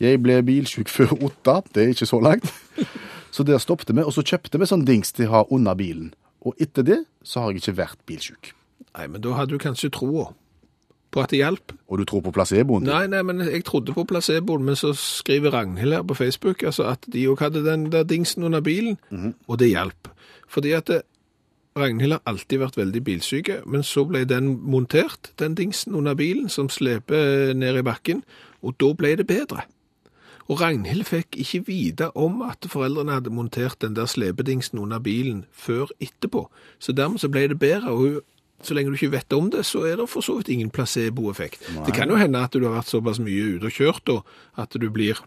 [0.00, 2.52] Jeg ble bilsjuk før Otta, det er ikke så langt.
[3.34, 6.12] Så der stoppte vi, og så kjøpte vi sånn dings til å ha under bilen.
[6.46, 8.52] Og etter det så har jeg ikke vært bilsjuk.
[8.96, 10.30] Nei, men da hadde du kanskje troa
[11.12, 11.74] på at det hjalp.
[11.90, 12.86] Og du tror på placeboen?
[12.86, 16.86] Nei, nei, men jeg trodde på placeboen, men så skriver Ragnhild her på Facebook altså
[16.92, 18.98] at de òg hadde den der dingsen under bilen,
[19.48, 20.10] og det hjalp.
[20.52, 21.02] Fordi at det,
[21.76, 26.48] Ragnhild har alltid vært veldig bilsyke, men så ble den montert, den dingsen under bilen,
[26.48, 28.22] som sleper ned i bakken,
[28.64, 29.66] og da ble det bedre.
[30.46, 35.44] Og Ragnhild fikk ikke vite om at foreldrene hadde montert den der slepedingsen under bilen
[35.52, 36.46] før etterpå.
[36.78, 38.20] Så dermed så ble det bedre, og hun,
[38.62, 41.66] så lenge du ikke vet om det, så er det for så vidt ingen placeboeffekt.
[41.84, 44.20] Det kan jo hende at du har vært såpass mye ute og kjørt da,
[44.62, 45.20] at du blir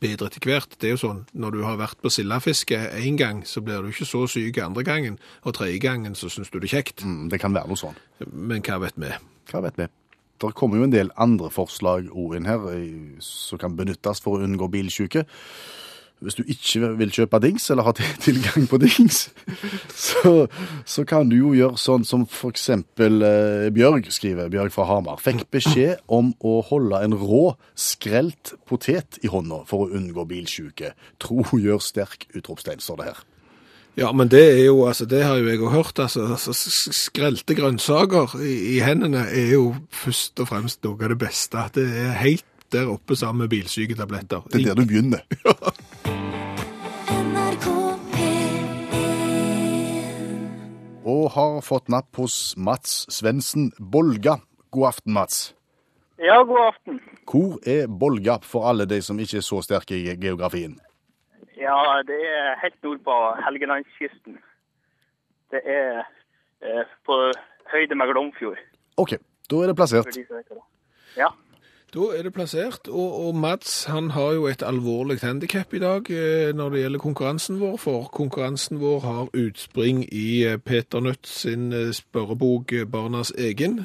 [0.00, 0.76] bedre etter hvert.
[0.78, 3.90] Det er jo sånn, når du har vært på sildafiske en gang, så blir du
[3.92, 7.04] ikke så syk andre gangen, og tredje gangen så syns du det er kjekt.
[7.04, 7.96] Mm, Det kan være noe sånn.
[8.32, 9.12] Men hva vet vi?
[9.52, 9.88] Hva vet vi?
[10.40, 14.36] Det kommer jo en del andre forslag òg inn her eh, som kan benyttes for
[14.38, 15.24] å unngå bilsjuke.
[16.22, 17.92] Hvis du ikke vil kjøpe dings, eller ha
[18.26, 19.26] tilgang på dings,
[19.92, 20.46] så,
[20.86, 25.20] så kan du jo gjøre sånn som eksempel eh, Bjørg skriver, Bjørg fra Hamar.
[25.22, 27.44] Fikk beskjed om å holde en rå,
[27.76, 30.94] skrelt potet i hånda for å unngå bilsjuke.
[31.22, 33.22] Tro gjør sterk, utropstegn, står det her.
[33.94, 38.34] Ja, men det er jo, altså, det har jo jeg hørt, altså, altså skrelte grønnsaker
[38.42, 41.68] i, i hendene er jo først og fremst noe av det beste.
[41.76, 44.48] Det er helt der oppe sammen med bilsyketabletter.
[44.50, 45.22] Det er der du begynner.
[45.44, 45.93] NRK
[51.24, 54.34] Og har fått napp hos Mats Svendsen Bolga.
[54.76, 55.54] God aften, Mats.
[56.20, 56.98] Ja, god aften.
[57.24, 60.74] Hvor er Bolga for alle de som ikke er så sterke i geografien?
[61.56, 64.36] Ja, det er helt nord på Helgelandskysten.
[65.54, 66.02] Det er
[66.60, 67.16] eh, på
[67.72, 68.60] høyde med Glomfjord.
[69.00, 69.16] OK,
[69.48, 70.20] da er det plassert.
[71.16, 71.30] Ja.
[71.94, 76.08] Da er det plassert, og, og Mats han har jo et alvorlig handikap i dag
[76.10, 81.30] eh, når det gjelder konkurransen vår, for konkurransen vår har utspring i eh, Peter Nødt
[81.30, 83.78] sin eh, spørrebok eh, Barnas egen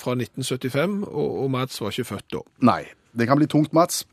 [0.00, 2.40] fra 1975, og, og Mats var ikke født da.
[2.70, 2.80] Nei,
[3.12, 4.06] det kan bli tungt, Mats.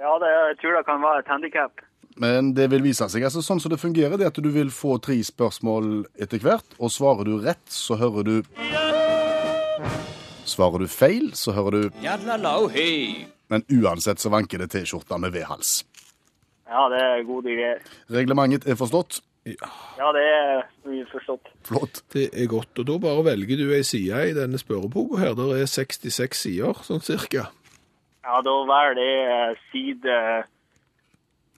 [0.00, 1.84] ja, det, jeg tror det kan være et handikap.
[2.16, 3.28] Men det vil vise seg.
[3.28, 6.78] altså Sånn som det fungerer, det er at du vil få tre spørsmål etter hvert,
[6.80, 8.34] og svarer du rett, så hører du
[10.48, 11.98] Svarer du feil, så hører du
[13.52, 15.82] Men uansett så vanker det T-skjorta med V-hals.
[16.68, 17.80] Ja, det er gode greier.
[18.12, 19.20] Reglementet er forstått.
[19.48, 21.48] Ja, det er mye forstått.
[21.64, 22.02] Flott.
[22.12, 25.32] Det er godt, og da bare velger du ei side i denne spørreboka her.
[25.38, 27.46] Der er 66 sider, sånn cirka.
[28.26, 30.18] Ja, da velger det eh, side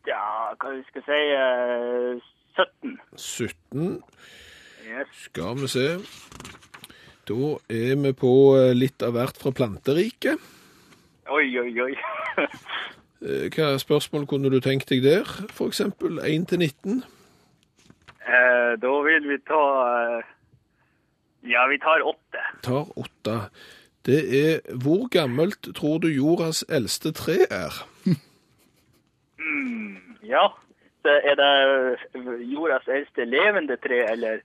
[0.07, 0.23] Ja,
[0.55, 2.99] hva vi skal si eh, 17.
[3.17, 4.03] 17
[4.91, 5.11] Yes.
[5.29, 5.87] skal vi se.
[7.29, 10.39] Da er vi på eh, litt av hvert fra planteriket.
[11.31, 11.95] Oi, oi, oi.
[13.21, 15.29] Eh, Hva spørsmål kunne du tenkt deg der?
[15.61, 17.03] Eksempel 1 til 19.
[18.25, 19.59] eh, da vil vi ta
[20.17, 20.31] eh,
[21.53, 22.41] Ja, vi tar åtte.
[22.65, 23.35] Tar 8.
[24.09, 27.83] Det er hvor gammelt tror du jordas eldste tre er?
[30.31, 30.47] Ja.
[31.01, 31.53] Så er det
[32.51, 34.43] jordas eldste levende tre, eller?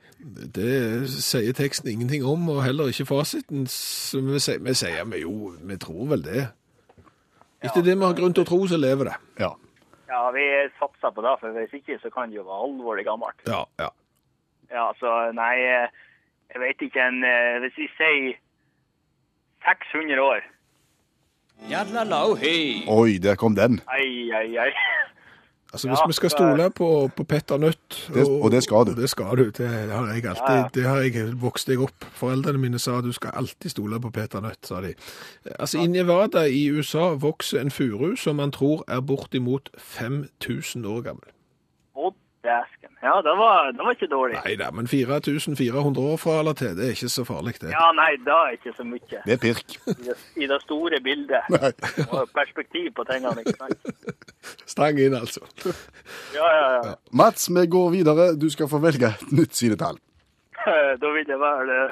[0.55, 3.65] Det sier teksten ingenting om, og heller ikke fasiten.
[3.67, 6.45] Så vi sier, vi sier vi jo, vi tror vel det.
[7.65, 9.17] Etter det vi har grunn til å tro, så lever det.
[9.43, 9.51] Ja.
[10.07, 10.45] Ja, vi
[10.79, 13.47] satser på det, for hvis ikke så kan det jo være alvorlig gammelt.
[13.49, 13.91] Ja, ja.
[14.71, 15.91] Ja, så nei, eh,
[16.53, 18.37] jeg vet ikke en eh, Hvis vi sier
[19.65, 20.41] 600 år
[22.91, 23.79] Oi, der kom den.
[23.87, 24.71] Ai, ai, ai.
[25.75, 28.93] Altså, Hvis Ja, vi skal stole på, på Petter Nødt Det- og det skal du.
[29.01, 29.43] Det skal du.
[29.51, 30.47] Det har jeg alltid.
[30.47, 30.67] Ja, ja.
[30.73, 32.05] Det har jeg vokst deg opp.
[32.15, 34.93] Foreldrene mine sa du skal alltid stole på Peter Nødt, sa de.
[35.59, 41.01] Altså, I Nevada i USA vokser en furu som man tror er bortimot 5000 år
[41.01, 41.27] gammel.
[42.45, 42.91] Dæsken.
[43.03, 44.37] Ja, det var, det var ikke dårlig.
[44.45, 47.73] Nei da, men 4400 år fra eller til, det er ikke så farlig, det.
[47.73, 49.75] Ja, nei, det er ikke så mye Det er pirk.
[49.91, 51.49] i det, i det store bildet.
[51.53, 51.71] Nei.
[52.09, 53.91] Og perspektiv på tingene, ikke sant?
[54.75, 55.43] Stang inn, altså.
[56.35, 56.95] Ja, ja, ja.
[57.11, 58.31] Mats, vi går videre.
[58.39, 59.99] Du skal få velge et nytt sidetall.
[61.01, 61.83] Da vil det være det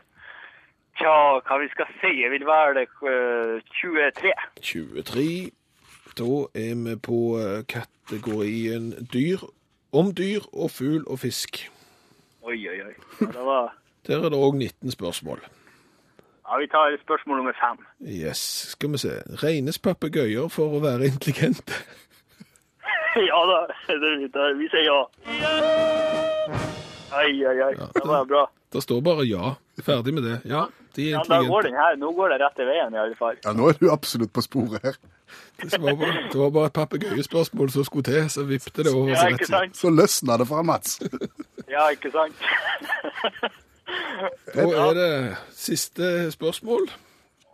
[0.98, 2.12] Tja, hva vi skal si?
[2.22, 4.34] Jeg vil være det eh, 23.
[4.62, 5.26] 23.
[6.20, 9.42] Da er vi på eh, kategorien dyr.
[9.94, 11.60] Om dyr og fugl og fisk.
[12.44, 12.94] Oi, oi, oi.
[13.22, 13.74] Ja, det var
[14.08, 15.40] Der er det òg 19 spørsmål.
[16.44, 17.78] Ja, vi tar spørsmål nummer fem.
[18.04, 18.42] Yes,
[18.74, 19.14] skal vi se.
[19.44, 21.74] Regnes papegøyer for å være intelligente?
[23.14, 24.96] Ja da, det, det, vi sier ja.
[27.14, 27.74] Ai, ai, ai.
[27.94, 28.48] Det var bra.
[28.74, 29.52] Det står bare ja.
[29.86, 30.40] Ferdig med det.
[30.50, 30.64] Ja,
[30.98, 31.68] de er Ja, da går intelligente.
[31.70, 31.96] den her.
[32.02, 33.38] Nå går det rette veien i alle fall.
[33.46, 34.98] Ja, Nå er du absolutt på sporet her.
[35.62, 39.10] Det var bare, det var bare et papegøyespørsmål som skulle til, så vippte det over
[39.10, 39.78] Ja, så ikke sant?
[39.78, 41.00] Så løsna det fra Mats.
[41.70, 42.36] Ja, ikke sant?
[44.56, 46.88] Da er det siste spørsmål.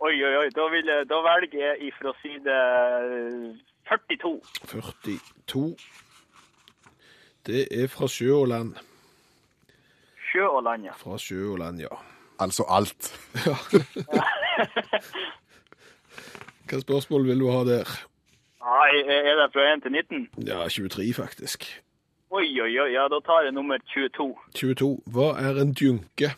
[0.00, 0.46] Oi, oi, oi.
[0.56, 2.54] Da, vil jeg, da velger jeg ifra side
[3.88, 4.40] 42.
[4.70, 5.76] 42.
[7.46, 8.74] Det er fra sjø og land.
[10.30, 10.94] Sjø og land, ja.
[10.96, 12.00] Fra sjø og land, ja.
[12.40, 13.12] Altså alt.
[13.40, 14.20] Ja.
[16.70, 17.88] Hva spørsmål vil du ha der?
[18.60, 20.28] Nei, er det fra 1 til 19?
[20.46, 21.64] Ja, 23 faktisk.
[22.30, 22.90] Oi, oi, oi.
[22.92, 24.28] Ja, da tar jeg nummer 22.
[24.54, 24.90] 22.
[25.10, 26.30] Hva er en djunke?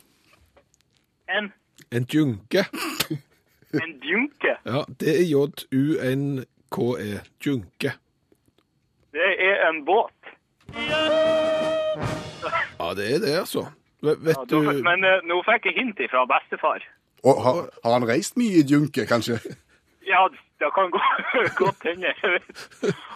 [1.29, 1.51] En,
[1.93, 2.65] En djunke?
[3.75, 4.57] en djunke.
[4.73, 7.11] Ja, det er J-U-N-K-E.
[7.45, 7.93] Djunke.
[9.13, 10.33] Det er en båt.
[12.81, 13.67] Ja, det er det, altså.
[14.03, 16.83] Vet, vet Ja, du men eh, nå fikk jeg hint fra bestefar.
[17.23, 19.37] Og har, har han reist mye i djunke, kanskje?
[20.07, 21.01] Ja, det kan gå,
[21.63, 22.15] godt hende.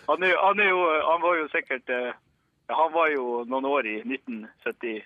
[0.09, 2.13] Han, er, han, er jo, han var jo sikkert eh,
[2.71, 5.03] Han var jo noen år i 1970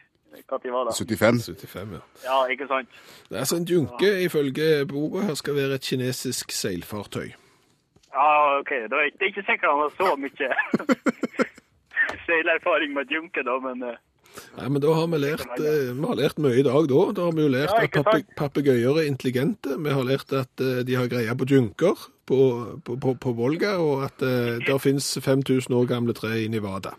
[0.50, 0.96] Når var det?
[0.96, 1.46] 75.
[1.46, 2.00] 75, ja.
[2.24, 2.88] Ja, ikke sant?
[3.30, 4.12] Det er sånn En ja.
[4.26, 7.32] ifølge boka her skal være et kinesisk seilfartøy.
[8.12, 8.70] Ja, OK.
[8.70, 10.52] Det er er ikke sikkert han har så mye
[12.26, 13.98] seilerfaring med junke, da, men eh,
[14.56, 17.00] Nei, men da har vi lært, eh, vi har lært mye i dag, da.
[17.16, 19.76] Da har vi jo lært Ja, at papegøyer er intelligente.
[19.78, 21.96] Vi har lært at eh, de har greie på junker
[22.30, 22.38] på,
[22.84, 26.92] på, på, på Volga, og at uh, det finnes 5000 år gamle tre i Nevada.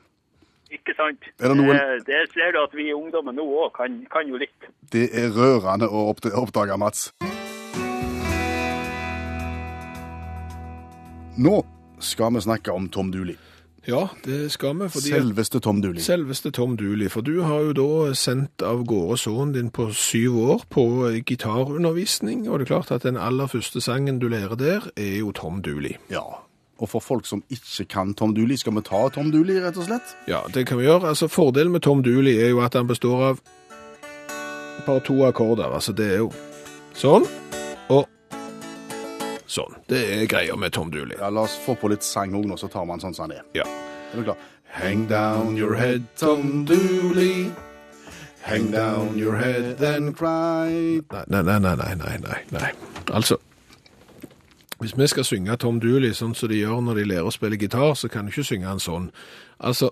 [0.71, 1.23] ikke sant?
[1.39, 4.35] Er det noen- Eh, det ser du at vi ungdommer nå òg kan, kan jo
[4.37, 4.67] litt.
[4.91, 7.11] Det er rørende å oppdage, Mats.
[11.37, 11.61] Nå
[11.99, 13.37] skal vi snakke om Tom Dooley.
[13.87, 14.89] Ja, det skal vi.
[14.89, 15.09] fordi...
[15.09, 16.01] Selveste Tom Dooley.
[16.01, 20.37] Selveste Tom Dooley, for du har jo da sendt av gårde sønnen din på syv
[20.37, 20.85] år på
[21.25, 25.31] gitarundervisning, og det er klart at den aller første sangen du lærer der, er jo
[25.31, 25.97] Tom Dooley.
[26.13, 26.21] Ja.
[26.81, 29.89] Og for folk som ikke kan Tom Dooley, skal vi ta Tom Dooley, rett og
[29.89, 30.13] slett?
[30.29, 31.09] Ja, det kan vi gjøre.
[31.09, 33.41] Altså, Fordelen med Tom Dooley er jo at han består av
[34.85, 35.73] bare to akkorder.
[35.73, 36.31] Altså, det er jo
[36.97, 37.25] sånn
[39.51, 39.75] sånn.
[39.91, 41.17] Det er greia med Tom Dooley.
[41.19, 43.37] Ja, La oss få på litt sang òg nå, så tar man sånn som han
[43.39, 43.43] er.
[43.57, 43.67] Ja.
[44.13, 44.39] Er du klar?
[44.71, 47.51] Hang down your head, Tom Dooley.
[48.41, 50.71] Hang down your head and cry.
[51.11, 52.71] Nei, nei, nei, nei, nei, nei, nei.
[53.13, 53.37] Altså,
[54.81, 57.59] hvis vi skal synge Tom Dooley sånn som de gjør når de lærer å spille
[57.61, 59.11] gitar, så kan du ikke synge han sånn.
[59.61, 59.91] Altså,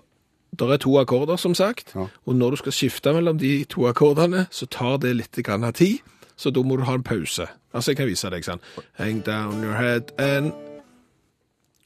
[0.58, 2.08] det er to akkorder, som sagt, Ja.
[2.26, 5.74] og når du skal skifte mellom de to akkordene, så tar det litt grann av
[5.74, 6.00] tid,
[6.40, 7.44] så da må du ha en pause.
[7.76, 8.62] Altså, jeg kan vise deg sånn.
[8.96, 10.54] Hang down your head and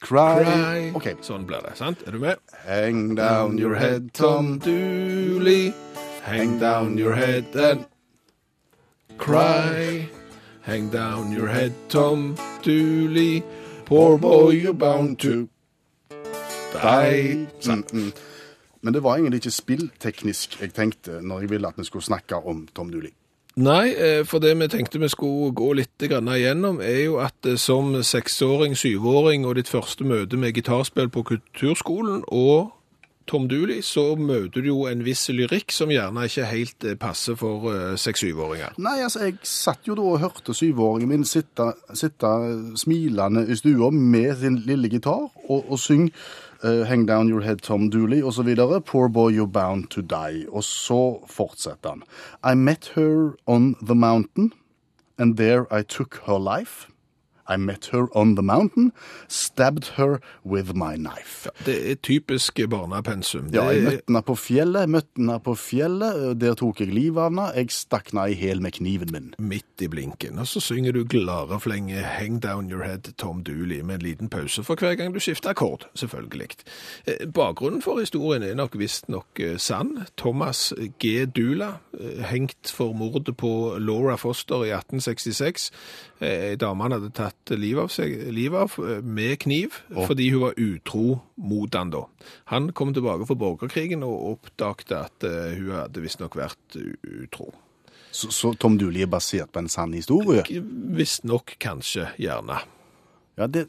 [0.04, 0.44] Cry.
[0.44, 0.90] cry.
[0.94, 1.08] OK.
[1.24, 2.02] Sånn blir det, sant?
[2.06, 2.38] Er du med?
[2.66, 5.72] Hang down your head, Tom Dooley.
[6.22, 7.86] Hang down your head and
[9.18, 10.06] cry.
[10.62, 13.42] Hang down your head, Tom Dooley.
[13.86, 15.48] Poor boy, you're bound to
[16.72, 17.48] die.
[17.66, 18.12] Mm, mm.
[18.80, 22.36] Men det var egentlig ikke spillteknisk jeg tenkte når jeg ville at vi skulle snakke
[22.36, 23.12] om Tom Dooley.
[23.54, 27.54] Nei, eh, for det vi tenkte vi skulle gå litt igjennom, er jo at eh,
[27.54, 32.72] som seksåring, syvåring og ditt første møte med gitarspill på kulturskolen og
[33.26, 37.38] Tom Dooley, så møter du jo en viss lyrikk som gjerne ikke helt eh, passer
[37.40, 38.76] for eh, seks-syvåringer.
[38.84, 42.32] Nei, altså, jeg satt jo da og hørte syvåringen min sitte, sitte
[42.80, 46.12] smilende i stua med sin lille gitar og, og synge
[46.64, 48.80] uh, Hang Down Your Head, Tom Dooley, videre.
[48.80, 50.46] Poor Boy, You're Bound to Die.
[50.48, 52.02] Og så fortsetter han.
[52.44, 54.52] I met her on the mountain,
[55.18, 56.88] and there I took her life.
[57.48, 58.92] I met her on the mountain,
[59.28, 61.48] stabbed her with my knife.
[61.66, 63.50] Det er typisk barnepensum.
[63.52, 67.30] Ja, jeg møtte henne på fjellet, møtte henne på fjellet, der tok jeg livet av
[67.30, 67.48] henne.
[67.56, 69.34] Jeg stakk henne i hæl med kniven min.
[69.38, 70.38] midt i blinken.
[70.38, 74.64] Og så synger du glareflenge 'Hang Down Your Head' Tom Dooley med en liten pause
[74.64, 76.48] for hver gang du skifter akkord, selvfølgelig.
[77.06, 80.06] Eh, Bakgrunnen for historien er nok visstnok eh, sann.
[80.16, 81.26] Thomas G.
[81.26, 85.70] Dula, eh, hengt for mordet på Laura Foster i 1866.
[86.20, 89.74] Eh, Ei dame han hadde tatt livet av seg livet av eh, med kniv
[90.06, 92.04] fordi hun var utro mot han da.
[92.52, 97.50] Han kom tilbake fra borgerkrigen og oppdaget at eh, hun hadde visstnok vært utro.
[98.14, 100.44] Så, så Tom Dooley er basert på en sann historie?
[100.94, 102.60] Visstnok kanskje, gjerne.
[103.36, 103.66] Ja, det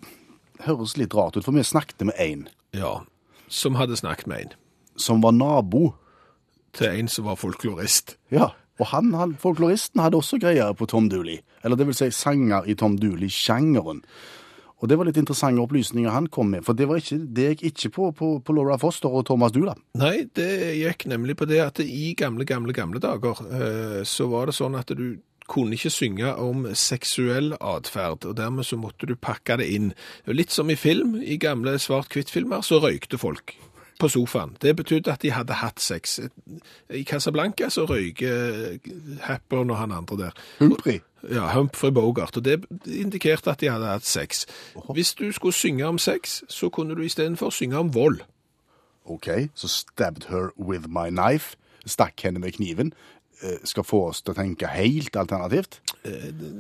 [0.68, 2.44] høres litt rart ut, for vi snakket med en
[2.78, 3.00] Ja,
[3.50, 4.54] som hadde snakket med en.
[4.96, 5.96] som var nabo.
[6.76, 8.18] Til en som var folklorist.
[8.32, 11.40] Ja, og han, han, folkloristen hadde også greier på Tom Dooley.
[11.64, 14.02] Eller det vil si sanger i Tom Dooley-sjangeren.
[14.84, 17.64] Og det var litt interessante opplysninger han kom med, for det, var ikke, det gikk
[17.70, 19.74] ikke på, på, på Laura Foster og Thomas Dula.
[19.98, 20.50] Nei, det
[20.82, 24.76] gikk nemlig på det at i gamle, gamle, gamle dager eh, så var det sånn
[24.76, 29.70] at du kunne ikke synge om seksuell atferd, og dermed så måtte du pakke det
[29.72, 29.94] inn.
[30.28, 33.56] Litt som i film, i gamle svart-hvitt-filmer, så røykte folk
[34.00, 34.58] på sofaen.
[34.62, 36.20] Det betydde at de hadde hatt sex.
[36.90, 38.78] I Casablanca så røyker
[39.28, 40.32] Hepburn og han andre der.
[40.60, 41.00] Humphrey.
[41.32, 44.46] Ja, Humphrey Bogart, og det indikerte at de hadde hatt sex.
[44.94, 48.20] Hvis du skulle synge om sex, så kunne du istedenfor synge om vold.
[49.06, 51.56] Ok, så stabbed her with my knife.
[51.86, 52.94] Stakk henne med kniven.
[53.44, 55.80] Eh, Skal få oss til å tenke helt alternativt.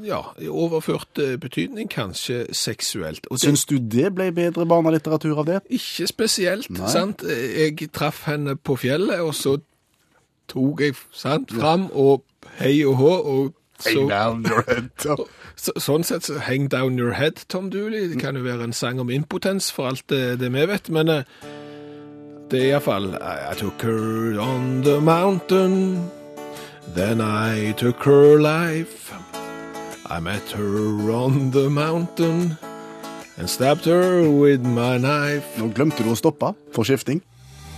[0.04, 3.28] Ja, i overført eh, betydning kanskje seksuelt.
[3.32, 5.62] Og Syns du det ble bedre barnelitteratur av det?
[5.70, 6.90] ikke spesielt, Nei.
[6.92, 7.24] sant?
[7.24, 9.58] Jeg traff henne på fjellet, og så
[10.52, 12.26] tok jeg, sant, fram og
[12.60, 14.08] hei og hå, og så...
[14.10, 14.92] down your head.
[15.56, 18.10] Så, sånn sett, så hang down your head, Tom Dooley.
[18.12, 21.08] Det kan jo være en sang om impotens, for alt det, det vi vet, men
[21.08, 21.24] eh,
[22.52, 26.12] det er iallfall I, I took her on the mountain,
[26.93, 29.13] then I took her life.
[30.08, 32.58] I met her on the mountain
[33.38, 35.58] and stabbed her with my knife.
[35.58, 37.21] Nå glemte du å stoppe for skifting.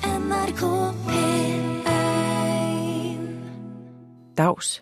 [0.04, 0.62] NRK
[1.08, 1.88] P1
[4.36, 4.82] Dags.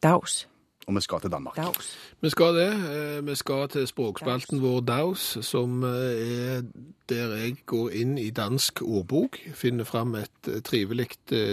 [0.00, 0.46] Dags.
[0.86, 1.56] Og vi skal til Danmark.
[1.58, 1.88] Dags.
[2.22, 2.68] Vi skal det.
[2.72, 6.62] eh, Vi skal til språkspalten vår Daus, som eh, er
[7.08, 11.08] der jeg går inn i dansk ordbok, finner fram et eh, trivelig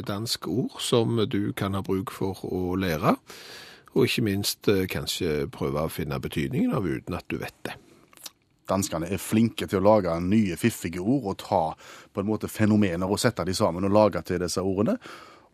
[0.08, 3.16] dansk ord som du kan ha bruk for å lære,
[3.96, 7.74] og ikke minst kanskje prøve å finne betydningen av uten at du vet det.
[8.70, 11.64] Danskene er flinke til å lage nye, fiffige ord og ta
[12.14, 14.98] på en måte fenomener og sette de sammen og lage til disse ordene.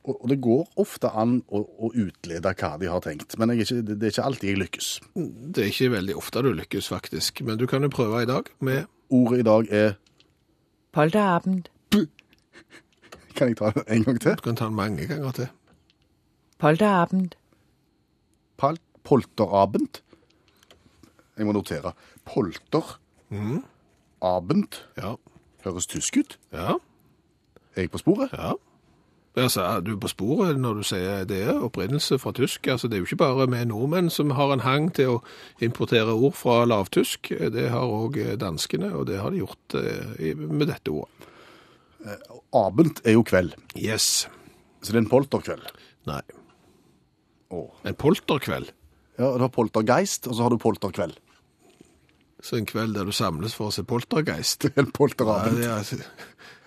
[0.09, 3.67] Og det går ofte an å, å utlede hva de har tenkt, men jeg er
[3.67, 4.87] ikke, det det er ikke alltid jeg lykkes.
[5.15, 8.49] Det er ikke veldig ofte du lykkes, faktisk, men du kan jo prøve i dag
[8.59, 9.93] med Ordet i dag er
[10.93, 11.69] Polterabend.
[13.35, 14.35] Kan jeg ta det en gang til?
[14.37, 15.47] Du kan ta den mange ganger til.
[16.61, 17.37] Polterabend.
[18.57, 20.01] Pal polterabend.
[21.37, 21.93] Jeg må notere.
[22.25, 22.97] Polter.
[24.21, 24.81] Abend.
[24.97, 25.15] Ja.
[25.63, 26.37] Høres tysk ut.
[26.53, 26.75] Ja.
[27.75, 28.33] Er jeg på sporet?
[28.33, 28.53] Ja.
[29.37, 32.65] Altså, du er på sporet når du sier det er opprinnelse fra tysk.
[32.67, 35.19] Altså, det er jo ikke bare vi nordmenn som har en hang til å
[35.63, 37.29] importere ord fra lavtysk.
[37.53, 41.29] Det har òg danskene, og det har de gjort eh, med dette ordet.
[42.55, 44.27] Abend er jo kveld, Yes.
[44.81, 45.65] så det er en polterkveld.
[46.07, 46.21] Nei.
[47.51, 47.69] Åh.
[47.85, 48.71] En polterkveld.
[49.19, 51.17] Ja, du har poltergeist, og så har du polterkveld.
[52.41, 54.63] Så en kveld der du samles for å se poltergeist.
[54.63, 55.81] Det er en Ja,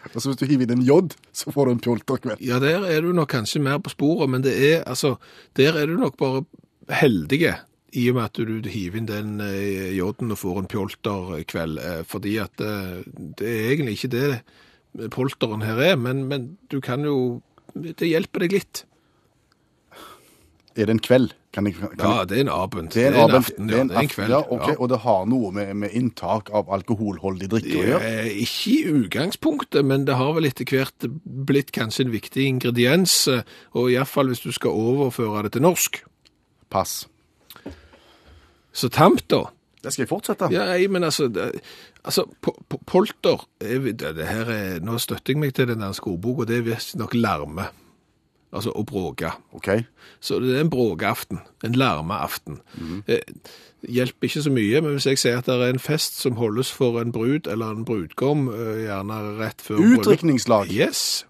[0.03, 0.13] polterabend.
[0.13, 2.41] det er, Og så hvis du hiver inn en J, så får du en pjolterkveld.
[2.41, 5.17] ja, der er du nok kanskje mer på sporet, men det er, altså,
[5.57, 6.45] der er du nok bare
[6.91, 7.57] heldige
[7.93, 12.03] i og med at du hiver inn den eh, J-en og får en pjolterkveld, eh,
[12.09, 13.03] fordi at eh,
[13.39, 17.43] det er egentlig ikke det polteren her er, men, men du kan jo,
[17.75, 18.85] det hjelper deg litt.
[20.77, 21.33] Er det en kveld?
[21.53, 22.91] Kan jeg, kan Ja, det er en abend.
[22.95, 23.37] det er en abend.
[23.37, 24.31] aften, ja, det er en aften, kveld.
[24.33, 24.77] Ja, ok, ja.
[24.79, 28.13] Og det har noe med, med inntak av alkoholholdig drikke å gjøre?
[28.41, 33.45] Ikke i utgangspunktet, men det har vel etter hvert blitt kanskje en viktig ingrediens, eh,
[33.77, 36.01] og i hvert fall hvis du skal overføre det til norsk.
[36.73, 37.03] Pass.
[38.73, 39.45] Så tamt da,
[39.83, 40.49] Det skal jeg fortsette.
[40.55, 41.51] Ja, nei, men altså, det,
[42.07, 45.83] altså po po polter er, det, det her er, Nå støtter jeg meg til den
[45.83, 47.69] der ordboka, det er visstnok larme.
[48.53, 49.33] Altså å bråke.
[49.57, 49.87] Okay.
[50.21, 51.41] Så det er en bråkeaften.
[51.65, 52.61] En larmeaften.
[53.09, 53.25] Eh,
[53.89, 56.73] hjelper ikke så mye, men hvis jeg sier at det er en fest som holdes
[56.73, 60.73] for en brud eller en brudgom, eh, gjerne rett før Utdrikningslag.
[60.73, 61.25] Yes.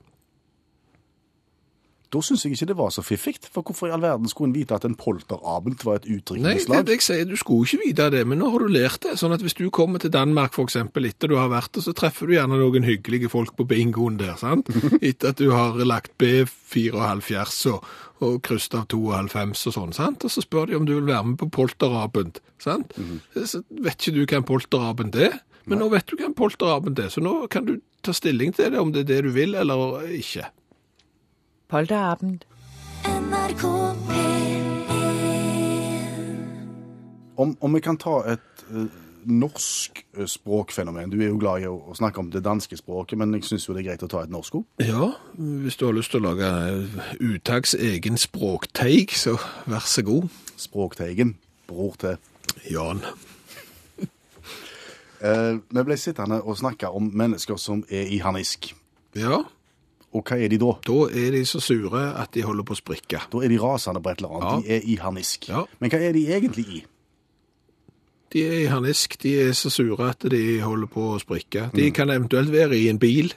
[2.13, 3.39] Da syns jeg ikke det var så fiffig.
[3.49, 6.19] For hvorfor i all verden skulle en vite at en polterabend var et Nei, det,
[6.21, 6.85] utdrikningslag?
[6.87, 9.15] det jeg sier, du skulle ikke vite det, men nå har du lært det.
[9.21, 12.29] Sånn at hvis du kommer til Danmark eksempel etter du har vært der, så treffer
[12.29, 14.69] du gjerne noen hyggelige folk på bingoen der, sant?
[15.01, 17.89] Etter at du har lagt B74 og,
[18.23, 20.29] og krysset av 92 og sånn, sant?
[20.29, 22.93] Og så spør de om du vil være med på polterabend, sant?
[23.41, 27.01] Så vet ikke du hva en polterabend er, men nå vet du hva en polterabend
[27.01, 29.57] er, så nå kan du ta stilling til det, om det er det du vil
[29.57, 30.49] eller ikke.
[31.73, 32.45] Polterabend.
[33.05, 33.63] NRK
[34.09, 34.63] P1
[37.37, 38.85] Om, om vi kan ta et uh,
[39.25, 41.09] norsk eh, språkfenomen.
[41.09, 43.65] Du er jo glad i å, å snakke om det danske språket, men jeg syns
[43.65, 44.67] jo det er greit å ta et norsk ord.
[44.85, 45.09] Ja,
[45.39, 47.01] hvis du har lyst til å lage eh,
[47.31, 50.29] uttaks egen språkteig, så vær så god.
[50.61, 51.39] Språkteigen.
[51.73, 52.21] Bror til.
[52.69, 53.01] Jan.
[55.73, 58.75] Vi ble sittende og snakke om mennesker som er i harnisk.
[59.17, 59.41] Ja,
[60.13, 60.73] Og hva er de da?
[60.85, 63.21] da er de så sure at de holder på å sprikke.
[63.33, 64.49] Da er de rasende på et eller annet.
[64.49, 64.57] Ja.
[64.61, 65.49] De er i harnisk.
[65.49, 65.63] Ja.
[65.81, 66.81] Men hva er de egentlig i?
[68.33, 71.67] De er i harnisk, de er så sure at de holder på å sprikke.
[71.77, 73.33] De kan eventuelt være i en bil,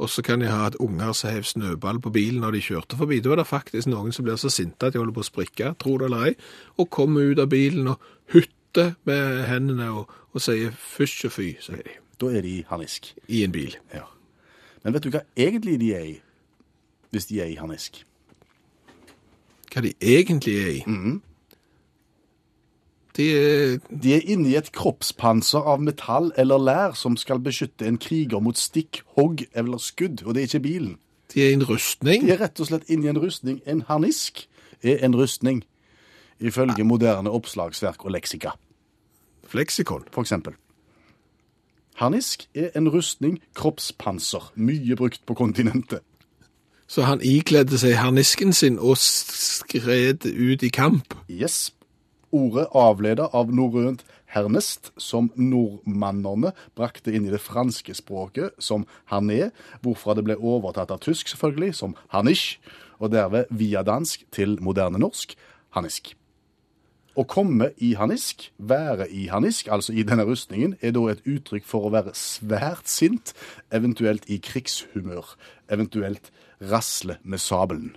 [0.00, 2.96] og så kan de ha et unger som hev snøball på bilen når de kjørte
[3.00, 3.18] forbi.
[3.24, 5.72] Da er det faktisk noen som blir så sinte at de holder på å sprikke,
[5.80, 6.34] tror det eller ei,
[6.78, 11.48] og kommer ut av bilen og hutter med hendene og, og sier fysj og fy,
[11.64, 13.12] sier de, Da er de harnisk.
[13.28, 13.76] i en bil.
[13.94, 14.06] Ja.
[14.84, 16.20] Men vet du hva egentlig de er i?
[17.10, 18.04] Hvis de er i harnisk.
[19.72, 20.82] Hva de egentlig er i.
[23.16, 27.98] De er De er inni et kroppspanser av metall eller lær som skal beskytte en
[27.98, 30.98] kriger mot stikk, hogg eller skudd, og det er ikke bilen.
[31.34, 32.24] De er i en rustning.
[32.24, 33.60] De er rett og slett inni en rustning.
[33.66, 34.46] En harnisk
[34.82, 35.64] er en rustning,
[36.40, 38.54] ifølge moderne oppslagsverk og leksika,
[39.48, 40.04] Fleksikon.
[40.12, 40.54] for eksempel.
[41.98, 46.04] Harnisk er en rustning, kroppspanser, mye brukt på kontinentet.
[46.86, 51.16] Så han ikledde seg harnisken sin og skred ut i kamp.
[51.26, 51.72] Yes.
[52.30, 59.50] Ordet avleder av norrønt hernest, som nordmannerne brakte inn i det franske språket som harné,
[59.82, 62.60] hvorfra det ble overtatt av tysk selvfølgelig, som harnisch,
[63.02, 65.34] og derved via dansk til moderne norsk,
[65.74, 66.14] harnisk.
[67.18, 71.64] Å komme i harnisk, være i harnisk, altså i denne rustningen, er da et uttrykk
[71.66, 73.32] for å være svært sint,
[73.74, 75.32] eventuelt i krigshumør,
[75.74, 76.30] eventuelt
[76.62, 77.96] rasle med sabelen.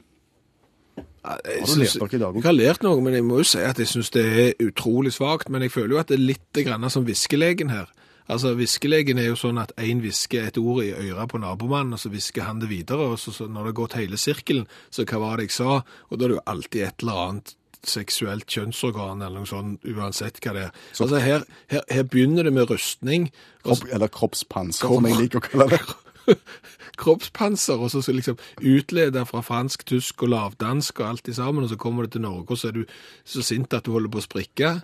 [1.22, 3.62] Har du lært noe i dag, Jeg har lært noe, men jeg må jo si
[3.62, 5.52] at jeg syns det er utrolig svakt.
[5.54, 7.92] Men jeg føler jo at det er litt grann som viskelegen her.
[8.32, 12.00] Altså, Viskelegen er jo sånn at én hvisker et ord i øret på nabomannen, og
[12.00, 13.12] så hvisker han det videre.
[13.12, 15.82] og så, så Når det har gått hele sirkelen, så hva var det jeg sa?
[16.10, 17.56] Og da er det jo alltid et eller annet
[17.88, 20.78] seksuelt kjønnsorgan eller noe sånt, uansett hva det er.
[20.98, 23.32] Altså, her, her, her begynner det med rustning.
[23.66, 25.82] Kropp, eller kroppspanser, som jeg liker å kalle det.
[27.02, 31.66] kroppspanser, og så, så liksom utleder fra fransk, tysk og lavdansk og alt i sammen,
[31.66, 32.84] og så kommer det til Norge, og så er du
[33.26, 34.76] så sint at du holder på å sprikke.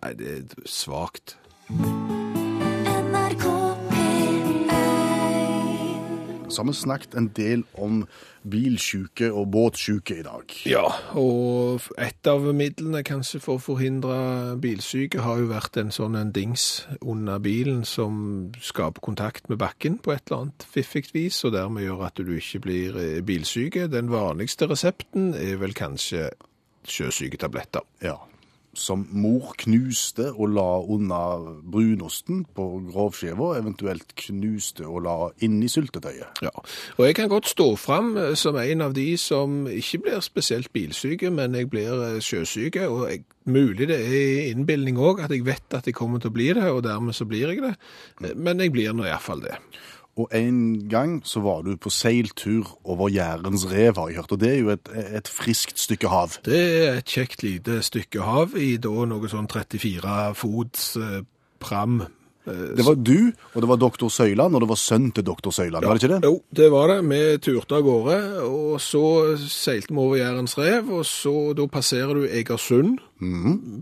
[0.00, 1.38] Nei, det er svagt.
[6.54, 8.04] Så har vi snakket en del om
[8.44, 10.52] bilsjuke og båtsjuke i dag.
[10.68, 10.84] Ja,
[11.18, 14.16] og et av midlene kanskje for å forhindre
[14.60, 19.98] bilsyke har jo vært en sånn en dings under bilen som skaper kontakt med bakken
[19.98, 23.88] på et eller annet fiffig vis, og dermed gjør at du ikke blir eh, bilsyke.
[23.92, 26.28] Den vanligste resepten er vel kanskje
[26.84, 27.84] sjøsyketabletter.
[28.04, 28.20] Ja.
[28.74, 31.20] Som mor knuste og la unna
[31.62, 35.16] brunosten på grovskiva, eventuelt knuste og la
[35.46, 36.42] inni syltetøyet.
[36.42, 36.50] Ja,
[36.96, 40.72] og jeg kan godt stå fram eh, som en av de som ikke blir spesielt
[40.74, 45.46] bilsyke, men jeg blir eh, sjøsyke, og jeg, mulig det er innbilning òg, at jeg
[45.46, 47.74] vet at jeg kommer til å bli det, og dermed så blir jeg det.
[48.24, 49.58] Eh, Men jeg blir nå iallfall det.
[50.16, 50.58] Og en
[50.88, 54.60] gang så var du på seiltur over Jærens rev, har jeg hørt, og det er
[54.60, 56.36] jo et, et friskt stykke hav.
[56.46, 61.24] Det er et kjekt lite stykke hav i da noe sånn 34 fots eh,
[61.58, 62.04] pram.
[62.46, 65.50] Eh, Det var du, og det var doktor Søyland, og det var sønnen til doktor
[65.56, 66.30] Søyland, var det ikke det?
[66.30, 67.00] Jo, det var det.
[67.10, 69.02] Vi turte av gårde, og så
[69.48, 73.00] seilte vi over Jærens rev, og så da passerer du Egersund,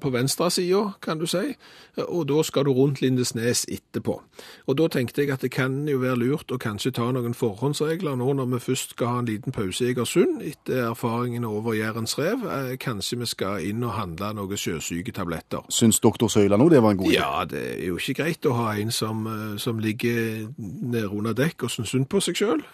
[0.01, 1.55] på venstre sida, kan du si,
[2.03, 4.18] og da skal du rundt Lindesnes etterpå.
[4.66, 8.16] Og da tenkte jeg at det kan jo være lurt å kanskje ta noen forhåndsregler
[8.20, 12.16] nå når vi først skal ha en liten pause i Egersund, etter erfaringene over Jærens
[12.18, 12.47] rev.
[12.49, 15.66] Eh, Kanskje vi skal inn og handle noen sjøsyketabletter.
[15.72, 17.18] Syns doktor Søyla nå det var en god idé?
[17.18, 21.36] Ja, det er jo ikke greit å ha en som, eh, som ligger nede under
[21.36, 22.64] dekk og syns synd på seg sjøl.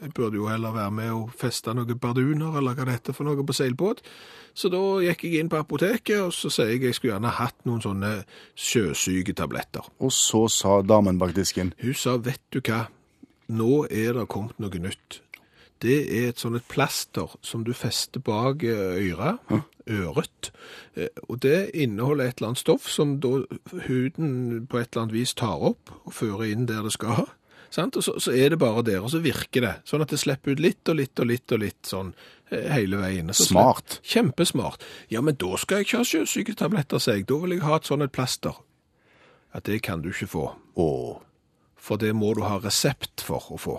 [0.00, 3.24] Jeg burde jo heller være med og feste noen barduner, eller hva det heter for
[3.26, 4.02] noe på seilbåt.
[4.54, 7.66] Så da gikk jeg inn på apoteket, og så sier jeg jeg skulle gjerne hatt
[7.66, 8.12] noen sånne
[8.54, 9.90] sjøsyketabletter.
[9.98, 12.86] Og så sa damen bak disken Hun sa, vet du hva,
[13.50, 15.20] nå er det kommet noe nytt.
[15.82, 19.42] Det er et sånn et plaster som du fester bak eh, øret,
[19.90, 20.52] øret,
[20.94, 23.42] Eh, og det inneholder et eller annet stoff som da
[23.88, 27.26] huden på et eller annet vis tar opp og fører inn der det skal.
[27.74, 27.96] Sant?
[27.98, 29.74] Og så, så er det bare der, og så virker det.
[29.88, 32.12] Sånn at det slipper ut litt og litt og litt og litt sånn
[32.50, 33.32] hele veien.
[33.34, 34.00] Så Smart.
[34.04, 34.84] Kjempesmart.
[35.10, 37.28] Ja, men da skal jeg ikke ha sjøsyketabletter, sier jeg.
[37.30, 38.58] Da vil jeg ha et sånn et plaster.
[39.54, 40.44] Ja, det kan du ikke få.
[40.76, 40.86] Å,
[41.78, 43.74] For det må du ha resept for å få.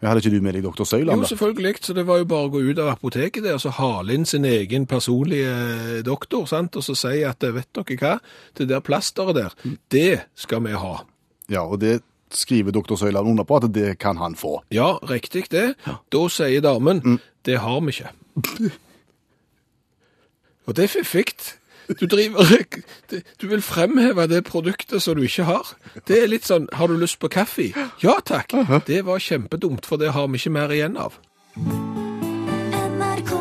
[0.00, 1.74] jeg hadde ikke du med deg doktor Søyland, Jo, selvfølgelig.
[1.82, 4.24] Så det var jo bare å gå ut av apoteket der og så hale inn
[4.24, 6.76] sin egen personlige doktor, sant?
[6.76, 8.12] og så si at vet dere hva,
[8.54, 9.56] det der plasteret der,
[9.90, 11.04] det skal vi ha.
[11.50, 12.02] Ja, og det
[12.34, 14.58] skriver doktor Søyland under på at det kan han få.
[14.74, 15.74] Ja, riktig det.
[16.12, 18.12] Da sier damen, det har vi ikke.
[20.68, 21.24] Og det er fiffig.
[21.88, 22.44] Du driver,
[23.40, 25.70] du vil fremheve det produktet som du ikke har.
[26.04, 27.70] Det er litt sånn, har du lyst på kaffe?
[28.04, 28.52] Ja takk.
[28.84, 31.16] Det var kjempedumt, for det har vi ikke mer igjen av.
[31.56, 33.32] NRK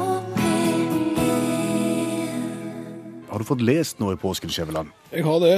[3.28, 4.96] Har du fått lest noe i påsken, Skjæveland?
[5.12, 5.58] Jeg har det.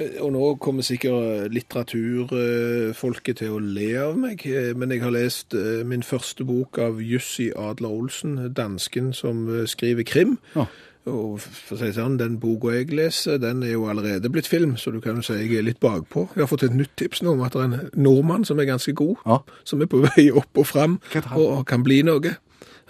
[0.00, 5.12] Eh, Og nå kommer sikkert litteraturfolket til å le av meg, eh, men jeg har
[5.14, 10.38] lest eh, min første bok av Jussi Adler Olsen, dansken som eh, skriver krim.
[10.56, 10.66] Ja.
[11.10, 14.74] Og for å si sånn, den boka jeg leser, den er jo allerede blitt film,
[14.76, 16.26] så du kan jo si jeg er litt bakpå.
[16.36, 18.68] Jeg har fått et nytt tips nå om at det er en nordmann som er
[18.68, 19.38] ganske god, Ja.
[19.64, 20.98] som er på vei opp og fram,
[21.36, 22.36] og kan bli noe.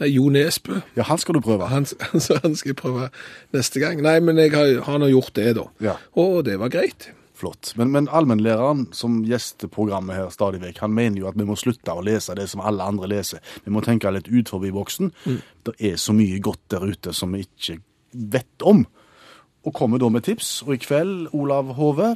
[0.00, 0.80] Er Jo Nesbø.
[0.96, 1.68] Ja, han skal du prøve.
[1.68, 1.86] Han,
[2.24, 3.10] så han skal jeg prøve
[3.56, 4.00] neste gang.
[4.04, 5.66] Nei, men jeg har, han har gjort det, da.
[5.84, 5.96] Ja.
[6.20, 7.10] Og det var greit.
[7.40, 7.72] Flott.
[7.80, 11.56] Men, men allmennlæreren som gjester programmet her stadig vekk, han mener jo at vi må
[11.56, 13.40] slutte å lese det som alle andre leser.
[13.64, 15.12] Vi må tenke litt ut forbi boksen.
[15.64, 17.78] Det er så mye godt der ute som vi ikke
[18.12, 18.84] vet om.
[19.64, 20.60] Og kommer da med tips.
[20.66, 22.14] Og i kveld, Olav Hove,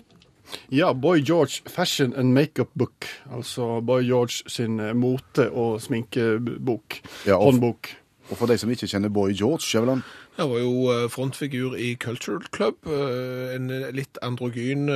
[0.72, 3.06] Ja, Boy George Fashion and Makeup Book.
[3.32, 7.00] Altså Boy George sin eh, mote- og sminkebok.
[7.26, 7.88] Ja, og- Håndbok.
[8.30, 10.02] og for de som ikke kjenner Boy George Skjæveland,
[10.36, 14.88] Han var jo eh, frontfigur i Cultural Club, eh, en litt androgyn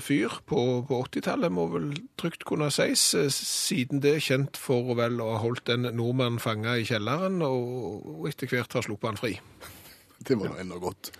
[0.00, 3.02] fyr på, på 80-tallet, må vel trygt kunne sies.
[3.28, 8.24] Siden det er kjent for vel å ha holdt en nordmann fanga i kjelleren, og,
[8.30, 9.34] etter hvert har sluppet han fri.
[10.26, 11.12] det var nå enda godt.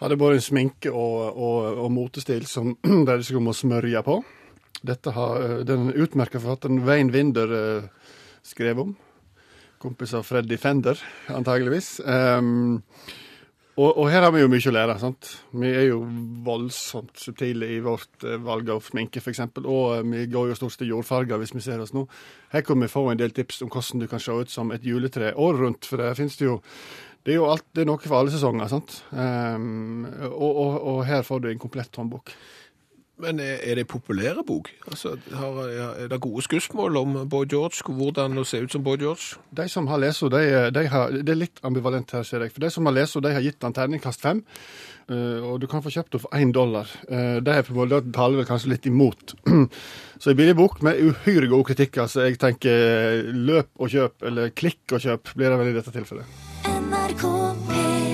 [0.00, 4.18] Hadde både en sminke og, og, og motestil som der det skulle må smørje på.
[4.84, 7.90] Dette har eh, den utmerka forfatteren Wayne Winder eh,
[8.44, 8.96] skrevet om.
[9.80, 11.98] Kompis av Freddy Fender, antageligvis.
[12.04, 12.80] Um,
[13.74, 14.94] og, og her har vi jo mye å lære.
[15.02, 15.28] sant?
[15.58, 16.04] Vi er jo
[16.46, 19.42] voldsomt subtile i vårt eh, valg av sminke, f.eks.
[19.64, 22.04] Og eh, vi går jo stort sett i jordfarger hvis vi ser oss nå.
[22.54, 24.86] Her kan vi få en del tips om hvordan du kan se ut som et
[24.86, 25.90] juletre året rundt.
[25.90, 26.60] For det finnes det jo
[27.24, 28.98] det er jo alt, det er noe for alle sesonger, sant?
[29.10, 32.34] Um, og, og, og her får du en komplett håndbok.
[33.22, 34.68] Men er er det en populær bok?
[34.90, 35.58] Altså, har,
[36.02, 39.38] er det gode skussmål om Boy George, hvordan å se ut som Boy George?
[39.54, 42.50] De som har lest de, de har, det er litt ambivalent her, ser jeg.
[42.52, 44.42] For de som har lest henne, de har gitt den terningkast fem.
[45.08, 46.90] eh, og du kan få kjøpt henne for én dollar.
[47.06, 47.62] Uh, det er
[48.12, 49.36] taler vel kanskje litt imot.
[50.20, 52.02] så en billig bok med uhyre god kritikk.
[52.02, 55.78] Altså, jeg tenker eh, løp og kjøp, eller klikk og kjøp, blir det vel i
[55.78, 56.53] dette tilfellet.
[56.84, 57.24] NRK
[57.68, 58.04] P1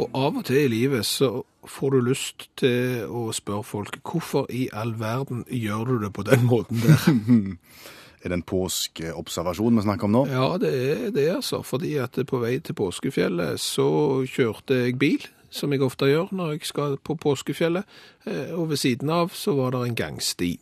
[0.00, 4.48] Og av og til i livet så får du lyst til å spørre folk hvorfor
[4.50, 6.98] i all verden gjør du det på den måten der?
[8.22, 10.22] Er det en påskeobservasjon vi snakker om nå?
[10.30, 11.58] Ja, det er det, altså.
[11.66, 16.54] Fordi at på vei til påskefjellet så kjørte jeg bil, som jeg ofte gjør når
[16.54, 17.84] jeg skal på påskefjellet.
[18.26, 20.54] eh, Og ved siden av så var det en gangsti.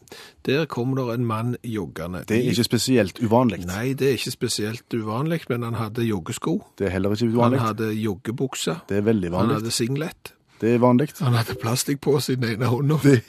[0.47, 2.25] Der kom det en mann joggende.
[2.29, 3.63] Det er ikke spesielt uvanlig.
[3.67, 6.59] Nei, det er ikke spesielt uvanlig, men han hadde joggesko.
[6.79, 7.61] Det er heller ikke uvanlig.
[7.63, 8.77] Han hadde joggebukse.
[8.89, 9.55] Det er veldig vanlig.
[9.55, 10.35] Han hadde singlet.
[10.61, 11.09] Det er vanlig.
[11.21, 12.99] Han hadde plastikk i den ene hånda.
[13.03, 13.23] Det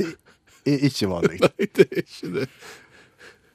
[0.65, 1.39] er ikke vanlig.
[1.45, 2.47] Nei, det er ikke det.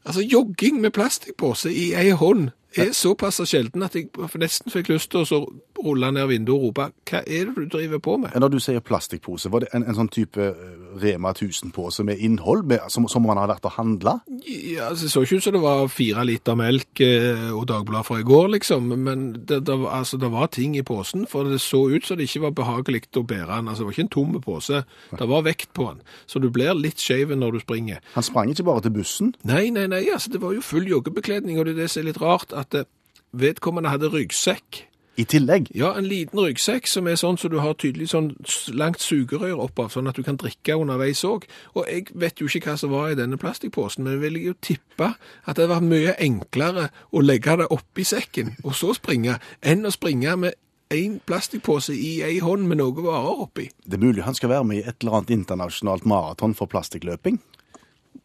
[0.06, 4.06] Altså, jogging med plastikkpose i ei hånd er såpass sjelden at jeg
[4.38, 5.38] nesten fikk lyst til å så
[5.84, 8.80] rulle ned vinduet og rope 'Hva er det du driver på med?' Når du sier
[8.80, 13.22] plastikkpose, var det en, en sånn type eh, Rema 1000-pose med innhold, med, som, som
[13.22, 14.20] man har vært og handla?
[14.46, 18.06] Ja, altså, Det så ikke ut som det var fire liter melk eh, og Dagbladet
[18.06, 18.88] fra i går, liksom.
[18.98, 22.28] Men det, det, altså, det var ting i posen, for det så ut som det
[22.28, 23.68] ikke var behagelig å bære den.
[23.68, 24.82] Altså, Det var ikke en tom pose.
[25.18, 26.02] Det var vekt på den.
[26.26, 28.00] Så du blir litt skeiv når du springer.
[28.14, 29.34] Han sprang ikke bare til bussen.
[29.44, 32.10] Nei, nei, nei, altså, det var jo full joggebekledning, og det er det som er
[32.10, 32.88] litt rart, at eh,
[33.36, 34.86] vedkommende hadde ryggsekk.
[35.16, 35.70] I tillegg.
[35.72, 38.34] Ja, en liten ryggsekk som er sånn så du har tydelig sånn
[38.76, 41.46] langt sugerør oppav, sånn at du kan drikke underveis òg.
[41.72, 44.54] Og jeg vet jo ikke hva som var i denne plastikkposen, men jeg vil jo
[44.60, 49.88] tippe at det var mye enklere å legge det oppi sekken og så springe, enn
[49.88, 50.60] å springe med
[50.92, 53.70] én plastikkpose i ei hånd med noe varer oppi.
[53.82, 57.40] Det er mulig han skal være med i et eller annet internasjonalt maraton for plastikkløping.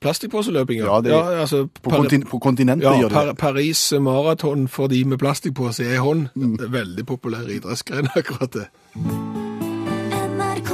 [0.02, 3.34] Plastikkposeløping, Ja, det- altså, På, Par- kontin på kontinentet Ja, gjør det Par.
[3.34, 6.28] Paris maraton for de med plastikkpose i hånd.
[6.36, 8.66] Det er veldig populær idrettsgren, akkurat det.
[8.96, 10.72] P1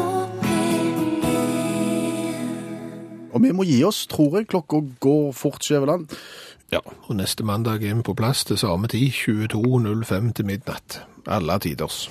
[3.33, 4.47] Og vi må gi oss, tror jeg.
[4.47, 6.07] Klokka går fort, Skjæveland.
[6.71, 11.01] Ja, og neste mandag er vi på plass til samme tid, 22.05 til midnatt.
[11.27, 12.09] Alle tiders.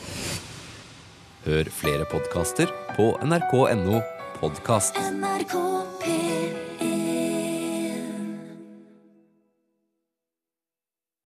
[1.47, 4.01] Hør flere podkaster på nrk.no
[4.41, 4.97] podkast.
[5.13, 5.55] NRK
[6.03, 6.66] P1